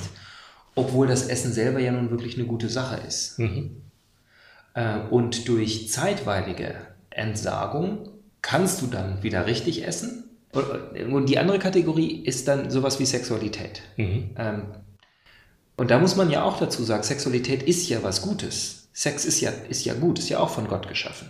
obwohl 0.76 1.08
das 1.08 1.26
Essen 1.26 1.52
selber 1.52 1.80
ja 1.80 1.90
nun 1.90 2.10
wirklich 2.10 2.36
eine 2.36 2.46
gute 2.46 2.68
Sache 2.68 3.00
ist. 3.08 3.38
Mhm. 3.40 3.82
Äh, 4.74 4.98
und 5.10 5.48
durch 5.48 5.90
zeitweilige 5.90 6.76
Entsagung 7.10 8.10
kannst 8.42 8.82
du 8.82 8.86
dann 8.86 9.22
wieder 9.24 9.46
richtig 9.46 9.84
essen. 9.84 10.24
Und 11.10 11.28
die 11.28 11.38
andere 11.38 11.58
Kategorie 11.58 12.22
ist 12.24 12.46
dann 12.46 12.70
sowas 12.70 13.00
wie 13.00 13.06
Sexualität. 13.06 13.82
Mhm. 13.96 14.30
Ähm, 14.36 14.62
und 15.76 15.90
da 15.90 15.98
muss 15.98 16.16
man 16.16 16.30
ja 16.30 16.44
auch 16.44 16.58
dazu 16.58 16.84
sagen, 16.84 17.02
Sexualität 17.02 17.62
ist 17.62 17.88
ja 17.88 18.02
was 18.02 18.22
Gutes. 18.22 18.88
Sex 18.92 19.24
ist 19.24 19.40
ja, 19.40 19.50
ist 19.68 19.84
ja 19.84 19.94
gut, 19.94 20.18
ist 20.18 20.28
ja 20.28 20.38
auch 20.38 20.50
von 20.50 20.68
Gott 20.68 20.88
geschaffen. 20.88 21.28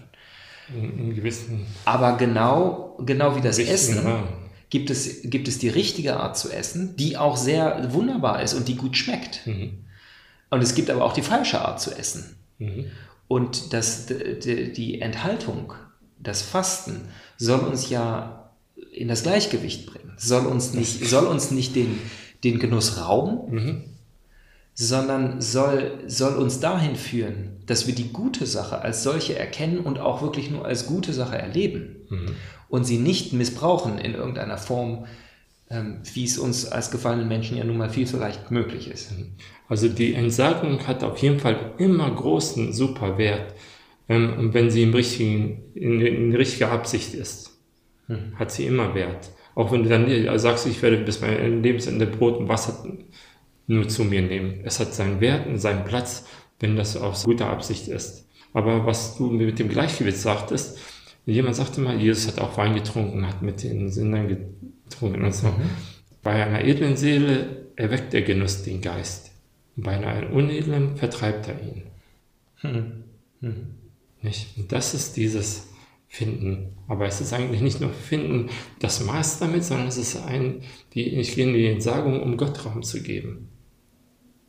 In, 0.68 0.98
in 0.98 1.14
gewissen. 1.14 1.66
Aber 1.85 2.16
genau, 2.16 2.96
genau 3.00 3.37
wie 3.37 3.40
das 3.40 3.59
Essen 3.59 3.98
Rahmen. 3.98 4.28
Gibt 4.70 4.90
es, 4.90 5.22
gibt 5.22 5.48
es 5.48 5.59
die 5.59 5.68
richtige 5.68 6.16
Art 6.18 6.37
zu 6.37 6.50
essen, 6.50 6.96
die 6.96 7.16
auch 7.16 7.37
sehr 7.37 7.92
wunderbar 7.92 8.42
ist 8.42 8.55
und 8.55 8.68
die 8.68 8.76
gut 8.76 8.96
schmeckt. 8.96 9.46
Mhm. 9.46 9.85
Und 10.50 10.62
es 10.62 10.74
gibt 10.74 10.90
aber 10.90 11.05
auch 11.05 11.12
die 11.12 11.22
falsche 11.22 11.61
Art 11.61 11.81
zu 11.81 11.96
essen. 11.96 12.37
Mhm. 12.59 12.87
Und 13.29 13.72
das, 13.72 14.07
die, 14.07 14.72
die 14.72 15.00
Enthaltung, 15.00 15.72
das 16.18 16.42
Fasten 16.42 17.09
soll 17.37 17.61
uns 17.61 17.90
ja 17.90 18.50
in 18.92 19.09
das 19.09 19.22
Gleichgewicht 19.22 19.87
bringen, 19.87 20.12
soll 20.16 20.46
uns 20.46 20.72
nicht, 20.72 21.05
soll 21.07 21.26
uns 21.26 21.50
nicht 21.50 21.74
den, 21.76 21.98
den 22.44 22.59
Genuss 22.59 22.98
rauben, 22.98 23.55
Mhm. 23.55 23.85
sondern 24.74 25.40
soll, 25.40 26.00
soll 26.07 26.37
uns 26.37 26.61
dahin 26.61 26.96
führen, 26.96 27.57
dass 27.66 27.87
wir 27.87 27.94
die 27.94 28.12
gute 28.12 28.46
Sache 28.46 28.81
als 28.81 29.02
solche 29.02 29.38
erkennen 29.38 29.81
und 29.81 29.98
auch 29.98 30.22
wirklich 30.22 30.50
nur 30.50 30.64
als 30.64 30.87
gute 30.87 31.12
Sache 31.12 31.37
erleben 31.38 31.96
Mhm. 32.09 32.37
Und 32.68 32.85
sie 32.85 32.98
nicht 32.98 33.33
missbrauchen 33.33 33.98
in 33.98 34.14
irgendeiner 34.14 34.59
Form, 34.59 35.07
ähm, 35.70 36.00
wie 36.14 36.24
es 36.24 36.38
uns 36.38 36.66
als 36.66 36.90
gefallenen 36.90 37.29
Menschen 37.29 37.57
ja 37.57 37.64
nun 37.64 37.76
mal 37.76 37.90
viel 37.90 38.07
zu 38.07 38.18
leicht 38.18 38.50
möglich 38.50 38.90
ist. 38.90 39.12
Also 39.68 39.88
die 39.88 40.14
Entsagung 40.14 40.87
hat 40.87 41.02
auf 41.02 41.18
jeden 41.18 41.40
Fall 41.40 41.72
immer 41.79 42.11
großen 42.11 42.72
super 42.72 43.18
Wert. 43.18 43.55
Ähm, 44.09 44.35
und 44.38 44.55
wenn 44.55 44.70
sie 44.70 44.83
im 44.83 44.94
richtigen, 44.94 45.62
in, 45.74 46.00
in 46.00 46.35
richtiger 46.35 46.70
Absicht 46.70 47.14
ist, 47.14 47.52
hat 48.37 48.52
sie 48.52 48.66
immer 48.66 48.94
Wert. 48.94 49.31
Auch 49.57 49.72
wenn 49.72 49.83
du 49.83 49.88
dann 49.88 50.38
sagst, 50.38 50.66
ich 50.66 50.81
werde 50.83 50.98
bis 50.98 51.20
mein 51.20 51.62
Lebensende 51.62 52.07
Brot 52.07 52.37
und 52.37 52.48
Wasser 52.48 52.87
nur 53.66 53.88
zu 53.88 54.05
mir 54.05 54.22
nehmen. 54.22 54.61
Es 54.64 54.79
hat 54.79 54.94
seinen 54.94 55.20
Wert 55.20 55.46
und 55.46 55.59
seinen 55.59 55.85
Platz, 55.85 56.26
wenn 56.61 56.76
das 56.76 56.96
aus 56.96 57.24
guter 57.24 57.50
Absicht 57.50 57.88
ist. 57.88 58.29
Aber 58.52 58.87
was 58.87 59.16
du 59.16 59.26
mit 59.26 59.59
dem 59.59 59.68
Gleichgewicht 59.68 60.18
sagtest, 60.18 60.79
jemand 61.33 61.57
sagte 61.57 61.81
mal, 61.81 62.01
Jesus 62.01 62.29
hat 62.29 62.39
auch 62.39 62.57
Wein 62.57 62.75
getrunken, 62.75 63.27
hat 63.27 63.43
mit 63.43 63.62
den 63.62 63.91
Sündern 63.91 64.29
getrunken 64.29 65.25
und 65.25 65.35
so. 65.35 65.53
Bei 66.23 66.45
einer 66.45 66.65
edlen 66.65 66.97
Seele 66.97 67.67
erweckt 67.77 68.12
der 68.12 68.23
Genuss 68.23 68.62
den 68.62 68.81
Geist. 68.81 69.33
Und 69.77 69.85
bei 69.85 69.93
einer 69.93 70.33
unedlen 70.33 70.97
vertreibt 70.97 71.49
er 71.49 71.61
ihn. 71.61 71.83
Nicht? 74.23 74.57
Und 74.57 74.73
das 74.73 74.95
ist 74.95 75.17
dieses 75.17 75.69
Finden. 76.09 76.77
Aber 76.89 77.07
es 77.07 77.21
ist 77.21 77.33
eigentlich 77.33 77.61
nicht 77.61 77.81
nur 77.81 77.91
Finden 77.91 78.49
das 78.79 79.05
Maß 79.05 79.39
damit, 79.39 79.65
sondern 79.65 79.89
es 79.89 79.99
ist 79.99 80.17
ein, 80.17 80.62
die, 80.95 81.17
ich 81.17 81.35
gehe 81.35 81.47
in 81.47 81.55
die 81.55 81.67
Entsagung, 81.67 82.23
um 82.23 82.37
Gott 82.37 82.65
Raum 82.65 82.83
zu 82.83 83.03
geben. 83.03 83.49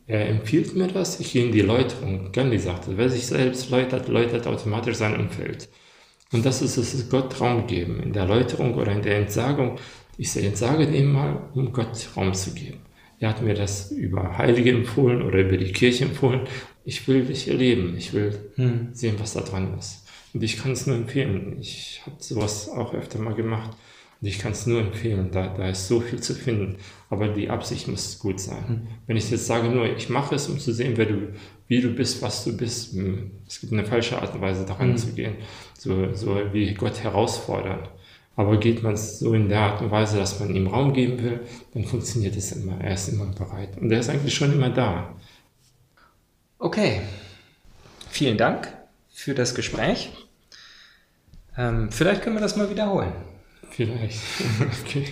Er 0.06 0.26
empfiehlt 0.28 0.74
mir 0.74 0.86
das, 0.86 1.20
ich 1.20 1.32
gehe 1.32 1.44
in 1.44 1.52
die 1.52 1.60
Läuterung. 1.60 2.32
Gandhi 2.32 2.58
sagte, 2.58 2.96
wer 2.96 3.10
sich 3.10 3.26
selbst 3.26 3.68
läutert, 3.68 4.08
läutert 4.08 4.46
automatisch 4.46 4.96
sein 4.96 5.20
Umfeld. 5.20 5.68
Und 6.32 6.44
das 6.44 6.60
ist 6.62 6.76
es, 6.76 7.08
Gott 7.08 7.40
Raum 7.40 7.66
geben. 7.66 8.00
In 8.00 8.12
der 8.12 8.26
Läuterung 8.26 8.74
oder 8.74 8.92
in 8.92 9.02
der 9.02 9.16
Entsagung. 9.16 9.78
Ich 10.18 10.36
entsage 10.36 10.86
dem 10.86 11.12
mal, 11.12 11.48
um 11.54 11.72
Gott 11.72 12.08
Raum 12.16 12.34
zu 12.34 12.52
geben. 12.52 12.80
Er 13.20 13.30
hat 13.30 13.42
mir 13.42 13.54
das 13.54 13.90
über 13.90 14.36
Heilige 14.38 14.70
empfohlen 14.70 15.22
oder 15.22 15.40
über 15.40 15.56
die 15.56 15.72
Kirche 15.72 16.04
empfohlen. 16.04 16.42
Ich 16.84 17.08
will 17.08 17.24
dich 17.24 17.48
erleben. 17.48 17.94
Ich 17.96 18.12
will 18.12 18.52
sehen, 18.92 19.16
was 19.18 19.34
da 19.34 19.40
dran 19.40 19.76
ist. 19.78 20.06
Und 20.34 20.42
ich 20.42 20.58
kann 20.58 20.72
es 20.72 20.86
nur 20.86 20.96
empfehlen. 20.96 21.56
Ich 21.60 22.02
habe 22.04 22.16
sowas 22.18 22.68
auch 22.68 22.94
öfter 22.94 23.18
mal 23.18 23.34
gemacht. 23.34 23.76
Und 24.20 24.26
ich 24.26 24.38
kann 24.38 24.52
es 24.52 24.66
nur 24.66 24.80
empfehlen. 24.80 25.30
Da, 25.30 25.48
da 25.48 25.68
ist 25.68 25.86
so 25.86 26.00
viel 26.00 26.20
zu 26.20 26.34
finden. 26.34 26.76
Aber 27.08 27.28
die 27.28 27.50
Absicht 27.50 27.86
muss 27.88 28.18
gut 28.18 28.40
sein. 28.40 28.88
Wenn 29.06 29.16
ich 29.16 29.30
jetzt 29.30 29.46
sage 29.46 29.68
nur, 29.68 29.86
ich 29.96 30.08
mache 30.08 30.34
es, 30.34 30.48
um 30.48 30.58
zu 30.58 30.72
sehen, 30.72 30.96
wer 30.96 31.06
du, 31.06 31.32
wie 31.68 31.80
du 31.80 31.90
bist, 31.90 32.20
was 32.20 32.44
du 32.44 32.56
bist, 32.56 32.94
hm, 32.94 33.30
es 33.46 33.60
gibt 33.60 33.72
eine 33.72 33.84
falsche 33.84 34.20
Art 34.20 34.34
und 34.34 34.40
Weise 34.40 34.64
daran 34.66 34.96
zu 34.96 35.12
gehen. 35.12 35.36
So, 35.78 36.12
so 36.14 36.36
wie 36.52 36.74
Gott 36.74 37.02
herausfordern. 37.02 37.88
Aber 38.34 38.56
geht 38.58 38.82
man 38.82 38.94
es 38.94 39.18
so 39.18 39.34
in 39.34 39.48
der 39.48 39.60
Art 39.60 39.82
und 39.82 39.90
Weise, 39.90 40.16
dass 40.16 40.38
man 40.38 40.54
ihm 40.54 40.68
Raum 40.68 40.92
geben 40.92 41.20
will, 41.22 41.40
dann 41.74 41.84
funktioniert 41.84 42.36
es 42.36 42.52
immer. 42.52 42.80
Er 42.80 42.94
ist 42.94 43.08
immer 43.08 43.26
bereit. 43.26 43.76
Und 43.78 43.90
er 43.90 44.00
ist 44.00 44.08
eigentlich 44.08 44.34
schon 44.34 44.52
immer 44.52 44.70
da. 44.70 45.14
Okay, 46.60 47.00
vielen 48.10 48.38
Dank 48.38 48.72
für 49.12 49.34
das 49.34 49.54
Gespräch. 49.54 50.10
Ähm, 51.56 51.90
vielleicht 51.90 52.22
können 52.22 52.36
wir 52.36 52.40
das 52.40 52.56
mal 52.56 52.70
wiederholen. 52.70 53.12
Vielleicht. 53.78 54.18
okay. 54.84 55.04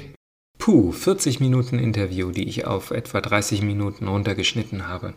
Puh, 0.59 0.91
40 0.91 1.39
Minuten 1.39 1.79
Interview, 1.79 2.33
die 2.33 2.49
ich 2.49 2.67
auf 2.67 2.91
etwa 2.91 3.21
30 3.21 3.63
Minuten 3.63 4.09
runtergeschnitten 4.09 4.89
habe. 4.89 5.15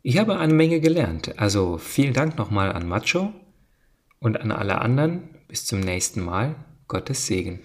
Ich 0.00 0.16
habe 0.16 0.38
eine 0.38 0.54
Menge 0.54 0.80
gelernt, 0.80 1.38
also 1.38 1.76
vielen 1.76 2.14
Dank 2.14 2.38
nochmal 2.38 2.72
an 2.72 2.88
Macho 2.88 3.34
und 4.18 4.40
an 4.40 4.50
alle 4.50 4.80
anderen. 4.80 5.28
Bis 5.46 5.66
zum 5.66 5.80
nächsten 5.80 6.24
Mal. 6.24 6.54
Gottes 6.86 7.26
Segen. 7.26 7.60